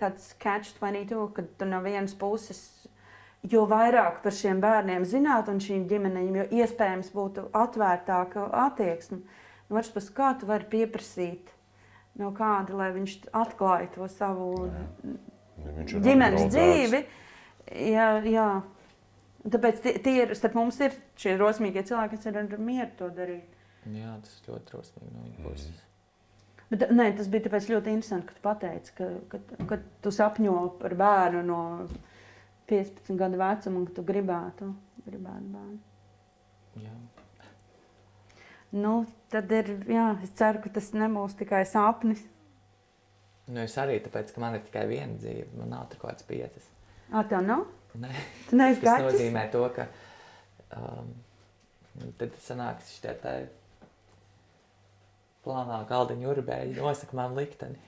tāds 0.00 0.32
catch-22, 0.42 1.28
kad 1.36 1.52
tu 1.60 1.68
no 1.68 1.78
vienas 1.84 2.16
puses, 2.18 2.64
jo 3.48 3.64
vairāk 3.70 4.20
par 4.24 4.34
šiem 4.36 4.60
bērniem 4.60 5.06
zināt 5.08 5.48
un 5.48 5.62
šīm 5.62 5.86
ģimenēm, 5.90 6.36
jo 6.42 6.46
iespējams 6.60 7.12
būtu 7.14 7.46
atvērtāka 7.56 8.50
attieksme. 8.66 9.22
No 9.70 9.78
otras 9.78 9.92
puses, 9.94 10.12
kā 10.14 10.34
tu 10.38 10.48
vari 10.50 10.66
pieprasīt 10.68 11.52
no 12.18 12.32
kāda, 12.36 12.74
lai 12.76 12.90
viņš 12.96 13.16
atklāja 13.38 13.92
to 13.94 14.08
savu 14.10 14.50
Ja 15.60 16.00
ģimenes 16.04 16.48
dzīvi. 16.50 17.00
Jā, 17.90 18.08
jā. 18.26 18.48
Tāpēc 19.50 19.78
tie, 19.84 19.92
tie 20.04 20.14
ir, 20.24 20.34
starp 20.36 20.56
mums 20.58 20.80
ir 20.84 20.96
šie 21.20 21.36
rosmīgie 21.40 21.84
cilvēki, 21.88 22.16
kas 22.16 22.28
ir 22.28 22.38
ar 22.40 22.58
mieru 22.60 22.90
to 22.98 23.08
darīt. 23.16 23.56
Jā, 23.88 24.16
tas 24.20 24.34
ir 24.36 24.50
ļoti 24.50 24.72
drosmīgi 24.72 25.12
no 25.14 25.24
viņas 25.24 25.46
puses. 25.46 25.86
Bet, 26.70 26.84
nē, 26.94 27.08
tas 27.18 27.30
bija 27.30 27.46
tāpēc 27.48 27.70
ļoti 27.72 27.94
interesanti, 27.96 28.28
ka 28.28 28.36
tu 28.36 28.42
pateici, 28.44 28.92
ka, 28.98 29.08
ka, 29.32 29.40
ka 29.70 29.78
tu 30.04 30.12
sapņo 30.14 30.58
par 30.78 30.94
bērnu 31.00 31.40
no 31.48 31.62
15 32.70 33.16
gadu 33.20 33.38
vecuma 33.40 33.80
un 33.82 33.86
ka 33.88 33.96
tu 33.98 34.04
gribētu, 34.06 34.68
gribētu 35.06 35.54
bērnu. 35.54 35.78
Jā. 36.84 36.94
Nu, 38.70 38.92
tad 39.32 39.50
ir, 39.50 39.72
jā, 39.90 40.04
es 40.22 40.30
ceru, 40.38 40.60
ka 40.62 40.70
tas 40.76 40.92
nebūs 40.94 41.34
tikai 41.40 41.64
sapnis. 41.66 42.22
Nu, 43.50 43.64
es 43.64 43.74
arī 43.82 43.96
tāpēc, 44.04 44.30
ka 44.30 44.42
man 44.44 44.54
ir 44.60 44.62
tikai 44.68 44.84
viena 44.86 45.16
dzīve, 45.18 45.48
man 45.58 45.72
nav 45.74 45.88
kaut 45.96 46.04
kāds 46.12 46.26
piecas. 46.28 46.68
Ā, 47.10 47.24
tev 47.26 47.42
nav? 47.42 47.64
Nē. 47.98 48.12
Tu 48.46 48.58
neesi 48.60 48.78
Tas 48.84 49.00
gaķis? 49.00 49.16
nozīmē 49.16 49.42
to, 49.50 49.64
ka 49.74 49.88
um, 50.78 51.08
tad 52.20 52.36
sanāks 52.44 52.92
šitie 52.94 53.16
tā 53.24 53.32
plānā 55.42 55.80
galdiņu 55.90 56.30
urbēji 56.30 56.76
nosaka 56.78 57.16
man 57.18 57.34
likteni. 57.34 57.80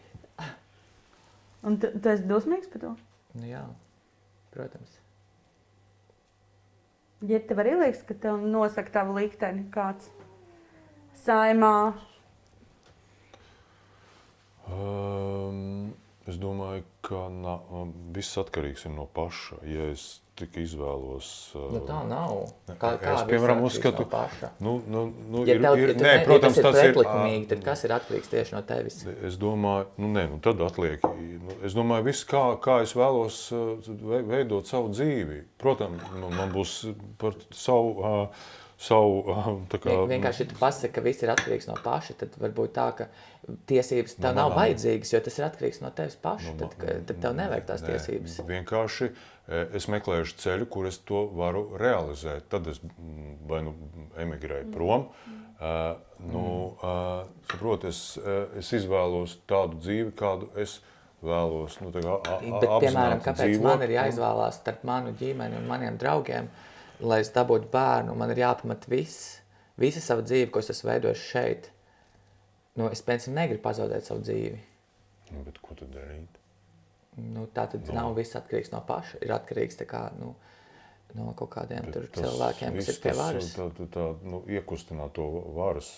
Un 1.62 1.76
tu, 1.78 1.92
tu 1.94 2.10
esi 2.10 2.26
dosmīgs 2.26 2.66
par 2.72 2.82
to? 2.82 2.88
Nu 3.38 3.46
jā, 3.46 3.62
protams. 4.54 5.00
Ja 7.26 7.38
tev 7.46 7.60
arī 7.62 7.76
liekas, 7.78 8.02
ka 8.06 8.16
tev 8.18 8.40
nosaka 8.42 8.98
tavu 9.00 9.14
likteni 9.20 9.68
kāds 9.74 10.08
saimā, 11.22 11.92
Um, 14.72 15.94
es 16.30 16.36
domāju, 16.38 16.84
ka 17.02 17.28
na, 17.32 17.56
viss 18.14 18.36
atkarīgs 18.38 18.86
no 18.92 19.06
paša. 19.16 19.58
Ja 19.66 19.88
es 19.92 20.20
tikai 20.38 20.62
izvēlos. 20.64 21.26
Nu, 21.74 21.80
tā 21.84 21.98
nav. 22.08 22.46
Es, 22.70 22.76
Kā, 22.80 22.92
kā 23.02 23.16
piemēram, 23.28 23.60
viss 23.64 23.76
atkarīgs 23.76 23.82
uzskatu, 23.82 24.06
no 24.06 24.10
paša? 24.14 24.50
Nu, 24.64 24.72
nu, 24.88 25.02
nu, 25.34 25.42
Ja 25.48 25.56
ir, 25.58 25.60
tev, 25.66 25.76
ir, 25.82 25.92
ja 25.92 25.96
nē, 25.98 26.14
ne- 26.20 26.24
protams, 26.28 26.56
ja 26.56 26.64
tas 26.68 26.78
ir 26.80 26.94
pretlikumīgi, 26.94 27.48
tad 27.52 27.64
kas 27.66 27.84
ir 27.84 27.94
atkarīgs 27.98 28.32
tieši 28.32 28.56
no 28.56 28.62
tevis? 28.70 29.00
Es 29.28 29.36
domāju, 29.42 29.90
nu, 30.00 30.08
nē, 30.16 30.24
nu, 30.32 30.40
tad 30.46 30.62
atliek. 30.64 31.04
Nu, 31.04 31.58
es 31.68 31.76
domāju, 31.76 32.08
viss, 32.08 32.24
kā, 32.30 32.46
kā 32.64 32.80
es 32.86 32.96
vēlos 32.96 33.42
ve- 33.52 34.24
veidot 34.32 34.66
savu 34.70 34.88
dzīvi. 34.94 35.42
Protams, 35.60 36.02
nu, 36.16 36.32
man 36.32 36.54
būs 36.54 36.78
par 37.20 37.36
savu. 37.50 37.94
Uh, 38.00 38.50
savu 38.82 39.20
uh, 39.22 39.50
tā 39.72 39.78
kā, 39.82 39.92
Vien- 39.94 40.16
Vienkārši, 40.16 40.46
tu 40.50 40.58
pasaki, 40.60 40.92
ka 40.96 41.04
viss 41.04 41.22
ir 41.22 41.32
atkarīgs 41.34 41.68
no 41.70 41.76
paša, 41.84 42.16
tad 42.24 42.38
varbūt 42.42 42.72
tā, 42.76 42.86
ka 42.98 43.06
tiesības 43.70 44.16
tev 44.18 44.30
Nu, 44.32 44.40
nav 44.40 44.50
manā- 44.52 44.58
vajadzīgas, 44.60 45.12
jo 45.14 45.20
tas 45.28 45.38
ir 45.38 45.46
atkarīgs 45.48 45.82
no 45.84 45.90
tevis 45.94 46.16
paša. 46.22 46.54
Nu, 46.54 46.58
Tad, 46.64 46.74
ka- 46.80 46.96
tad 47.10 47.20
tev 47.24 47.36
nevajag 47.38 47.68
tās 47.70 47.84
Nē, 47.84 47.92
tiesības. 47.92 48.38
Vienkārši 48.50 49.10
eh, 49.12 49.76
es 49.78 49.86
meklēšu 49.90 50.38
ceļu, 50.44 50.68
kur 50.70 50.86
es 50.90 50.98
to 51.08 51.24
varu 51.38 51.64
realizēt. 51.80 52.48
Tad 52.52 52.66
es 52.74 52.82
mm, 52.82 53.36
vai 53.50 53.62
nu 53.66 53.74
emigrēju 54.26 54.72
prom. 54.74 55.08
Uh, 55.62 55.94
nu, 56.26 56.40
uh, 56.82 57.20
saprot, 57.46 57.84
es, 57.86 58.16
eh, 58.18 58.58
es 58.58 58.72
izvēlos 58.74 59.36
tādu 59.46 59.78
dzīvi, 59.78 60.10
kādu 60.18 60.48
es 60.58 60.80
vēlos 61.22 61.76
nu, 61.84 61.92
kā, 61.94 62.16
a, 62.18 62.34
a, 62.40 62.58
Bet, 62.58 62.72
piemēram, 62.82 63.20
kāpēc 63.22 63.52
dzīvot, 63.52 63.62
man 63.68 63.84
ir 63.86 63.92
nu, 63.92 63.94
jāizvēlās 63.94 64.58
starp 64.58 64.82
manu 64.88 65.12
ģimeni 65.20 65.60
un 65.60 65.68
maniem 65.70 65.98
draugiem, 66.02 66.48
lai 67.02 67.22
es 67.24 67.32
dabūtu 67.34 67.70
bērnu, 67.72 68.14
man 68.18 68.32
ir 68.32 68.42
jāpamat 68.44 68.86
viss, 68.90 69.38
visa 69.80 70.02
sava 70.04 70.24
dzīve, 70.26 70.50
ko 70.52 70.62
es 70.62 70.70
esmu 70.74 70.90
veidojis 70.90 71.24
šeit. 71.30 71.72
Nu, 72.78 72.88
es, 72.88 73.02
piemēram, 73.04 73.34
negribu 73.36 73.64
pazaudēt 73.66 74.08
savu 74.08 74.24
dzīvi. 74.24 74.60
Nu, 75.32 75.42
bet 75.44 75.58
ko 75.64 75.76
tad 75.76 75.92
darīt? 75.92 76.40
Nu, 77.20 77.44
tā 77.52 77.66
tad 77.68 77.84
no. 77.90 77.98
nav 77.98 78.14
viss 78.16 78.36
atkarīgs 78.38 78.72
no 78.72 78.80
paša. 78.88 79.20
Ir 79.24 79.34
atkarīgs 79.36 79.76
kā, 79.88 80.06
nu, 80.16 80.32
no 81.18 81.34
kaut 81.36 81.52
kādiem 81.52 81.90
tas 81.92 82.08
cilvēkiem, 82.16 82.78
kas 82.78 82.90
ir 82.94 83.00
pie 83.04 83.14
varas. 83.18 83.52
Tā, 83.58 83.68
tā, 83.76 83.88
tā, 83.92 84.06
nu, 84.24 84.40
iekustināt 84.48 85.12
to 85.18 85.28
varas 85.56 85.90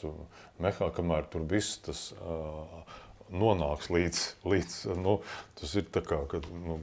mehā, 0.63 0.91
kamēr 0.97 1.31
tur 1.31 1.47
viss 1.51 1.79
tas 1.87 2.09
uh, 2.19 2.83
nonāks 3.31 3.91
līdz, 3.95 4.25
līdz 4.51 4.79
nu, 4.99 5.21
tas 5.61 5.79
ir 5.79 5.87
tā 5.95 6.03
kā, 6.07 6.19
ka 6.31 6.43
nu, 6.51 6.81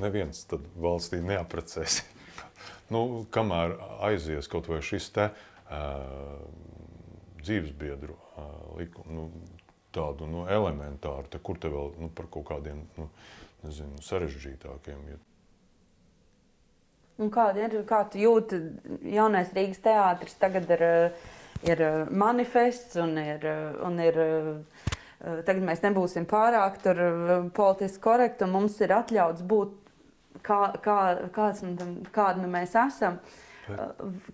neviens 0.00 0.46
tad 0.48 0.64
valstī 0.80 1.20
neaprecēs. 1.24 2.00
Nu, 2.94 3.24
kamēr 3.34 3.76
aizies 4.10 4.48
kaut 4.50 4.70
vai 4.70 4.80
šis 4.84 5.10
te 5.14 5.28
uh, 5.30 6.40
dzīvesbiedru 7.42 8.16
uh, 8.16 8.56
likumu, 8.80 9.18
nu, 9.18 9.60
tādu 9.94 10.26
nu, 10.26 10.48
elementāru, 10.50 11.28
te, 11.30 11.38
kur 11.38 11.60
te 11.60 11.70
vēl 11.70 11.94
nu, 12.00 12.10
par 12.14 12.26
kaut 12.32 12.48
kādiem 12.50 12.82
nu, 12.98 13.08
nezinu, 13.62 14.02
sarežģītākiem. 14.02 15.06
Ja 15.12 15.22
Un 17.14 17.30
ir, 17.30 17.76
kā 17.86 18.00
tu 18.10 18.18
jūti, 18.18 18.58
jaunais 19.06 19.52
Rīgas 19.54 19.78
teātris 19.84 20.34
tagad 20.34 20.66
ir, 20.74 20.82
ir 21.62 21.82
manifests 22.10 22.98
un 22.98 23.14
ir, 23.22 23.46
un 23.86 24.00
ir 24.02 24.18
tagad 25.46 25.62
mēs 25.62 25.84
nebūsim 25.84 26.26
pārāk 26.26 26.80
politiski 27.54 28.02
korekti 28.02 28.48
un 28.48 28.56
mums 28.56 28.80
ir 28.82 28.96
atļauts 28.96 29.46
būt 29.46 29.76
kā, 30.42 30.60
kā, 30.82 30.98
kāds, 31.34 31.64
nu, 31.66 31.88
kāda 32.14 32.42
nu 32.42 32.50
mēs 32.52 32.76
esam. 32.78 33.20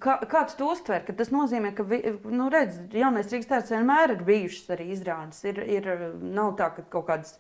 Kā, 0.02 0.16
kā 0.26 0.42
tu 0.50 0.56
to 0.58 0.68
uztver? 0.72 1.04
Ka 1.06 1.14
tas 1.14 1.30
nozīmē, 1.30 1.70
ka 1.76 1.84
vi, 1.86 2.00
nu, 2.26 2.48
redz, 2.50 2.80
jaunais 2.96 3.30
Rīgas 3.30 3.50
teātris 3.50 3.74
vienmēr 3.76 4.16
ir 4.16 4.24
bijušas 4.26 4.72
arī 4.74 4.88
izrādes. 4.96 5.42
Ir, 5.46 5.60
ir, 5.70 5.90
nav 6.18 6.56
tā, 6.58 6.72
ka 6.74 6.86
kaut 6.90 7.06
kādas 7.12 7.36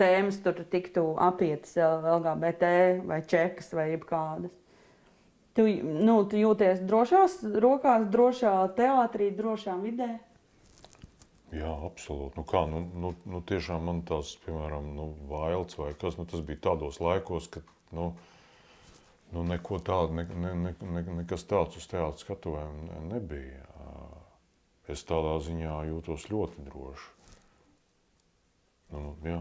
tēmas 0.00 0.40
tur 0.44 0.64
tiktu 0.72 1.04
apietas 1.20 1.76
LGBT 1.78 2.70
vai 3.04 3.20
čekas 3.28 3.74
vai 3.76 3.90
kādas. 4.00 4.54
Tu, 5.54 5.68
nu, 5.84 6.16
tu 6.26 6.40
jūties 6.40 6.80
drošās 6.82 7.42
rokās, 7.62 8.08
drošā 8.10 8.54
teātrī, 8.74 9.28
drošā 9.36 9.76
vidē. 9.84 10.16
Jā, 11.54 11.70
absolūti. 11.86 12.34
Nu, 12.40 12.42
kā, 12.48 12.64
nu, 12.66 12.80
nu, 12.98 13.12
nu, 13.30 13.40
tiešām 13.46 13.84
man 13.86 14.00
tas, 14.08 14.32
piemēram, 14.42 14.88
nu, 14.96 15.12
vailts 15.30 15.78
vai 15.78 15.92
kas, 16.00 16.16
nu, 16.18 16.26
tas 16.26 16.42
bija 16.42 16.64
tādos 16.70 16.98
laikos, 16.98 17.46
kad 17.54 17.68
nu, 17.94 18.10
nu, 19.32 19.44
neko 19.48 19.80
tādu, 19.84 20.14
ne, 20.18 20.26
ne, 20.28 20.54
ne, 20.66 20.74
ne, 20.82 21.04
nekas 21.22 21.46
tāds 21.50 21.78
uz 21.80 21.88
teātra 21.90 22.20
skatuvēm 22.20 22.80
ne, 22.88 23.02
nebija. 23.14 23.66
Es 24.90 25.04
tādā 25.08 25.38
ziņā 25.40 25.78
jūtos 25.88 26.26
ļoti 26.28 26.64
droši. 26.66 27.12
Nu, 28.92 29.14
jā. 29.24 29.40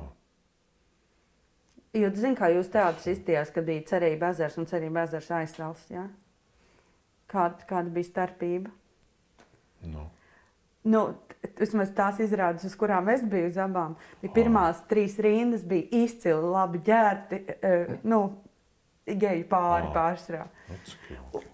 Jo, 1.94 2.10
zini, 2.16 2.38
kā 2.40 2.48
jūs 2.50 2.72
teātris 2.74 3.12
izstījās, 3.12 3.52
kad 3.54 3.68
bija 3.68 3.84
cerība 3.92 4.32
ezers 4.34 4.56
un 4.58 4.66
cerība 4.70 5.04
ezers 5.06 5.28
aizsals, 5.36 5.84
jā? 5.94 6.08
Kāda, 7.30 7.68
kāda 7.70 7.92
bija 7.94 8.08
starpība? 8.08 8.72
Nu. 9.86 10.08
Nu, 10.84 11.04
vismaz 11.60 11.92
tās 11.96 12.20
izrādes, 12.24 12.66
uz 12.68 12.76
kurām 12.80 13.08
es 13.14 13.24
biju 13.28 13.48
uz 13.52 13.58
abām, 13.60 13.96
bija 14.22 14.34
pirmās 14.36 14.82
trīs 14.90 15.16
rindas, 15.24 15.64
bija 15.68 15.88
izcili, 16.04 16.52
labi 16.54 16.82
ģērti, 16.84 17.40
uh, 17.56 17.94
nu, 18.04 18.22
geju 19.08 19.48
pāri 19.52 19.90
Ah. 19.90 19.94
pārsvarā. 19.96 20.46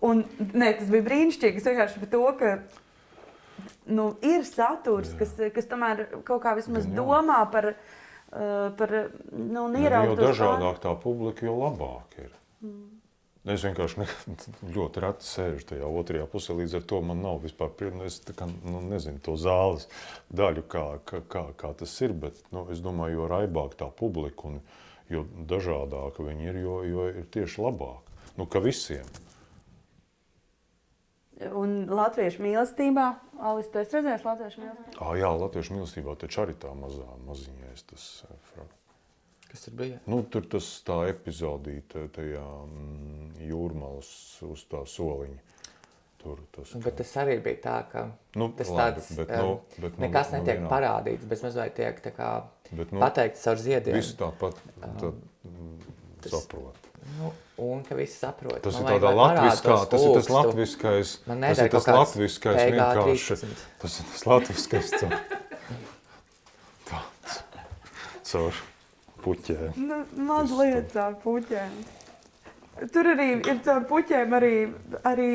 Un, 0.06 0.24
nē, 0.54 0.74
tas 0.80 0.90
bija 0.90 1.06
brīnišķīgi. 1.08 1.58
Es 1.58 1.66
vienkārši 1.66 2.04
par 2.04 2.12
to, 2.14 2.24
ka 2.40 2.52
nu, 3.90 4.12
ir 4.22 4.46
saturs, 4.46 5.16
kas, 5.18 5.34
kas 5.54 5.70
tomēr 5.70 6.06
kaut 6.28 6.44
kā 6.44 6.56
vismaz 6.58 6.86
Gan 6.86 6.96
domā 7.02 7.40
par, 7.52 7.74
uh, 7.74 8.70
par 8.78 8.96
nu, 9.34 9.66
ieraugt 9.78 10.14
jo 10.14 10.30
dažādāk 10.30 10.82
tā 10.86 10.94
publika, 11.02 11.46
jo 11.46 11.58
labāk 11.58 12.20
ir. 12.26 12.32
Es 13.48 13.64
vienkārši 13.64 14.02
ne, 14.02 14.08
ļoti 14.76 15.04
reti 15.06 15.28
sēžu 15.28 15.70
tajā 15.72 15.88
otrajā 15.88 16.26
pusē, 16.30 16.58
līdz 16.60 16.76
ar 16.82 16.84
to 16.92 17.00
man 17.06 17.22
nav 17.24 17.40
vispār 17.46 17.72
pieredze. 17.80 18.10
Es 18.10 18.20
tā 18.28 18.36
kā, 18.36 18.50
nu, 18.68 18.82
nezinu 18.84 19.22
to 19.24 19.38
zāles 19.40 19.88
daļu, 20.36 20.66
kā, 20.70 20.84
kā, 21.08 21.46
kā, 21.56 21.72
tas 21.80 21.96
ir. 22.04 22.14
Bet 22.26 22.44
nu, 22.52 22.66
es 22.74 22.84
domāju, 22.84 23.22
jo 23.22 23.30
raibāk 23.32 23.78
tā 23.80 23.88
publika 23.96 24.52
un 24.52 24.60
jo 25.10 25.24
dažādāka 25.50 26.28
viņi 26.28 26.52
ir, 26.52 26.62
jo, 26.66 26.76
jo 26.86 27.08
ir 27.14 27.26
tieši 27.34 27.64
labāk. 27.64 28.12
Nu, 28.38 28.46
ka 28.46 28.62
visiem. 28.64 29.08
Un 31.56 31.86
latviešu 31.88 32.44
mīlestībā, 32.44 33.06
Alis, 33.40 33.70
tu 33.72 33.80
esi 33.80 33.96
redzējis 33.96 34.26
latviešu 34.28 34.60
mīlestībā? 34.60 34.98
Ah, 35.00 35.14
jā, 35.16 35.30
latviešu 35.40 35.78
mīlestībā 35.78 36.18
taču 36.20 36.44
arī 36.44 36.58
tā 36.60 36.74
mazā 36.76 37.08
maziņais 37.24 37.86
tas 37.88 38.08
eh, 38.28 38.36
fra- 38.52 38.68
Kas 39.50 39.64
tur 39.66 39.74
bija? 39.80 39.98
Nu, 40.06 40.22
tur 40.30 40.46
tas 40.46 40.66
tā 40.86 41.00
epizodīte 41.10 42.04
tajā 42.14 42.44
mm, 42.66 43.40
jūrmalas 43.50 44.10
uz 44.46 44.66
tā 44.70 44.84
soliņa. 44.86 45.40
Tur 46.20 46.42
tas, 46.52 46.74
Nu, 46.76 46.82
bet 46.84 46.98
tas 47.00 47.14
arī 47.22 47.38
bija 47.42 47.62
tā, 47.64 47.78
ka 47.90 48.02
Nu, 48.36 48.50
tas 48.52 48.68
labi, 48.70 49.00
tāds, 49.00 49.14
bet, 49.16 49.30
em, 49.32 49.46
nu, 49.46 49.54
bet, 49.80 49.94
nu, 49.96 50.04
nekas 50.04 50.34
nu, 50.34 50.38
netiek 50.42 50.60
vienā- 50.60 50.70
parādīts, 50.74 51.28
bet 51.32 51.44
mazliet 51.46 51.76
tiek 51.80 52.02
tā 52.04 52.12
kā 52.18 52.30
Bet, 52.72 52.92
nu, 52.92 53.00
pateikts 53.00 53.46
caur 53.48 53.58
ziediem. 53.64 53.96
Viss 53.96 54.18
tāpat 54.20 54.60
tad, 55.00 55.16
mm, 55.48 55.80
saprot. 56.28 56.76
Nu, 57.18 57.32
un 57.64 57.82
ka 57.88 57.96
visi 57.96 58.20
saprot. 58.20 58.60
Tas 58.62 58.76
Man 58.76 58.92
ir 58.94 59.00
tādā 59.00 59.14
latviskā, 59.16 59.78
tas 59.90 60.04
ir 60.04 60.14
tas 60.20 60.30
latviskais, 60.36 61.14
tas 61.26 61.64
ir 61.64 61.72
tas 61.74 61.88
latviskais 61.88 62.60
vienkārši. 62.76 63.40
13. 63.40 63.64
Tas 63.82 64.00
ir 64.04 64.06
tas 64.12 64.26
latviskais 64.30 64.92
tāds, 66.90 67.40
caur 68.30 68.54
puķēm. 69.24 69.80
Nu, 69.90 70.02
mazliet 70.30 70.92
caur 70.94 71.16
puķēm. 71.24 71.80
Tur 72.94 73.10
arī 73.12 73.26
ir 73.42 73.58
caur 73.66 73.84
puķiem 73.90 74.36
arī, 74.38 74.52
arī 75.10 75.30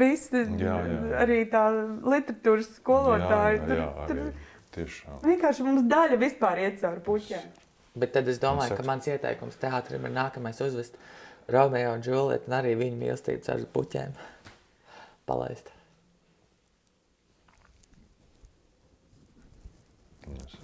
visi, 0.00 0.40
Jā, 0.58 0.78
jā. 0.90 0.96
arī 1.22 1.36
tā 1.52 1.60
literatūras 2.02 2.72
skolotāji. 2.80 3.60
Jā, 3.60 3.66
Tur, 3.68 3.76
jā, 3.78 4.06
tur 4.08 4.22
arī, 4.24 4.32
tiešām. 4.74 5.20
vienkārši 5.22 5.66
mums 5.68 5.84
daļa 5.92 6.18
vispār 6.24 6.64
iet 6.64 6.80
caur 6.82 6.98
puķiem. 7.06 7.46
Bet 7.94 8.10
tad 8.16 8.26
es 8.32 8.40
domāju, 8.42 8.74
ka 8.74 8.82
mans 8.88 9.06
ieteikums 9.06 9.60
teātrim 9.62 10.02
ir 10.08 10.16
nākamais 10.16 10.58
uzvest 10.66 10.98
Romeo 11.54 11.92
un 11.94 12.02
Džulietu 12.02 12.50
un 12.50 12.56
arī 12.58 12.74
viņu 12.80 12.98
mīlestību 13.04 13.52
ar 13.54 13.62
puķiem 13.76 14.16
palaist. 15.30 15.70
Nesapratu. 20.26 20.63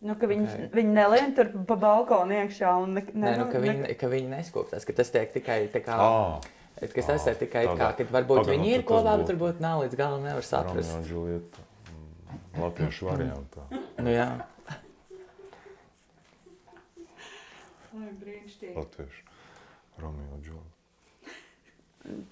Nu, 0.00 0.14
ka 0.16 0.26
viņi, 0.30 0.44
Ok. 0.48 0.52
okay. 0.56 0.68
viņi 0.78 0.92
nelien 0.96 1.34
tur 1.36 1.50
pa 1.68 1.76
balkonu 1.76 2.32
iekšā 2.32 2.70
un 2.82 2.94
ne, 2.96 3.02
Nē, 3.12 3.34
nu, 3.36 3.44
ka 3.52 3.58
viņi, 3.60 3.96
ka 4.00 4.08
viņi 4.08 4.30
neskopstās, 4.32 4.86
ka 4.88 4.94
tas 4.96 5.10
tiek 5.12 5.32
tikai 5.34 5.58
tā 5.74 5.82
kā, 5.84 5.92
Ā, 5.92 6.86
kas 6.94 7.10
tas 7.10 7.26
ir 7.28 7.36
tikai 7.42 7.66
tā 7.68 7.74
kā, 7.76 7.90
kad 7.98 8.14
varbūt 8.14 8.40
Pagaid, 8.40 8.54
viņi 8.54 8.70
nu, 8.70 8.78
ir 8.78 8.84
kopā, 8.88 9.02
bet 9.18 9.26
būtu- 9.26 9.34
varbūt 9.36 9.60
nav 9.60 9.82
līdz 9.84 9.98
galam 10.00 10.24
nevar 10.24 10.46
saprast. 10.46 10.94
un 10.96 11.04
Džulieta. 11.04 11.66
mm, 11.90 12.62
Latviešu 12.62 13.10
variantā. 13.10 13.66
Nu 14.00 14.08
jā, 14.16 14.28
Latviešu. 18.76 19.22
Romeo 19.98 20.38
Džulieta. 20.40 20.76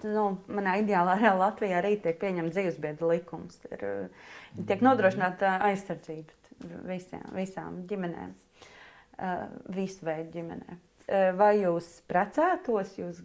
nu, 0.09 0.25
manā 0.49 0.79
ideālā 0.81 1.19
arī 1.19 1.31
Latvijā 1.37 1.77
arī 1.83 1.93
tiek 2.01 2.17
pieņemts 2.19 2.55
dzīvesbiedra 2.55 3.09
likums. 3.13 3.59
Ir, 3.71 3.83
uh, 3.85 4.65
tiek 4.65 4.81
nodrošināta 4.81 5.59
aizsardzība 5.69 6.38
visiem, 6.87 7.23
visām 7.35 7.81
ģimenēm, 7.89 8.33
uh, 9.19 9.47
visu 9.75 10.05
veidu 10.05 10.31
ģimenēm. 10.39 10.77
Uh, 11.09 11.31
Vai 11.33 11.55
jūs 11.63 11.87
precētos, 12.05 12.91
jūs, 12.99 13.23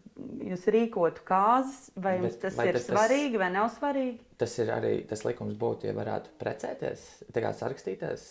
jūs 0.48 0.62
rīkotu 0.72 1.20
kāzas, 1.28 1.90
vai 2.00 2.14
jums 2.16 2.38
tas 2.40 2.54
vai 2.56 2.68
ir 2.70 2.78
tas- 2.78 2.86
svarīgi 2.88 3.36
vai 3.42 3.50
nav 3.52 3.68
svarīgi? 3.74 4.20
tas 4.40 4.54
ir 4.58 4.70
arī, 4.72 4.92
tas 5.10 5.24
likums 5.26 5.52
būtu, 5.60 5.84
ja 5.90 5.92
varētu 5.92 6.32
precēties, 6.40 7.04
tā 7.32 7.42
kā 7.44 7.52
sarakstīties, 7.52 8.24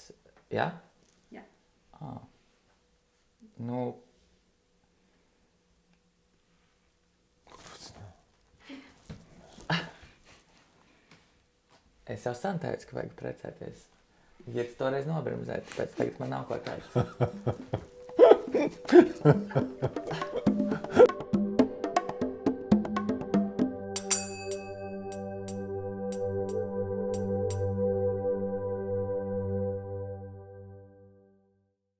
jā? 0.49 0.71
Jā. 1.31 1.43
Ah. 2.01 2.17
Nu, 3.59 3.93
Es 12.13 12.25
jau 12.27 12.33
sen 12.35 12.57
teicu, 12.59 12.89
ka 12.89 12.97
vajag 12.99 13.13
precēties. 13.19 13.83
Ja 14.51 14.63
tu 14.67 14.75
toreiz 14.79 15.06
nobrimzēji, 15.08 15.63
tāpēc 15.71 15.91
tagad 15.99 16.19
man 16.19 16.29
nav 16.36 16.43
ko 16.49 16.56
teikt. 16.67 16.91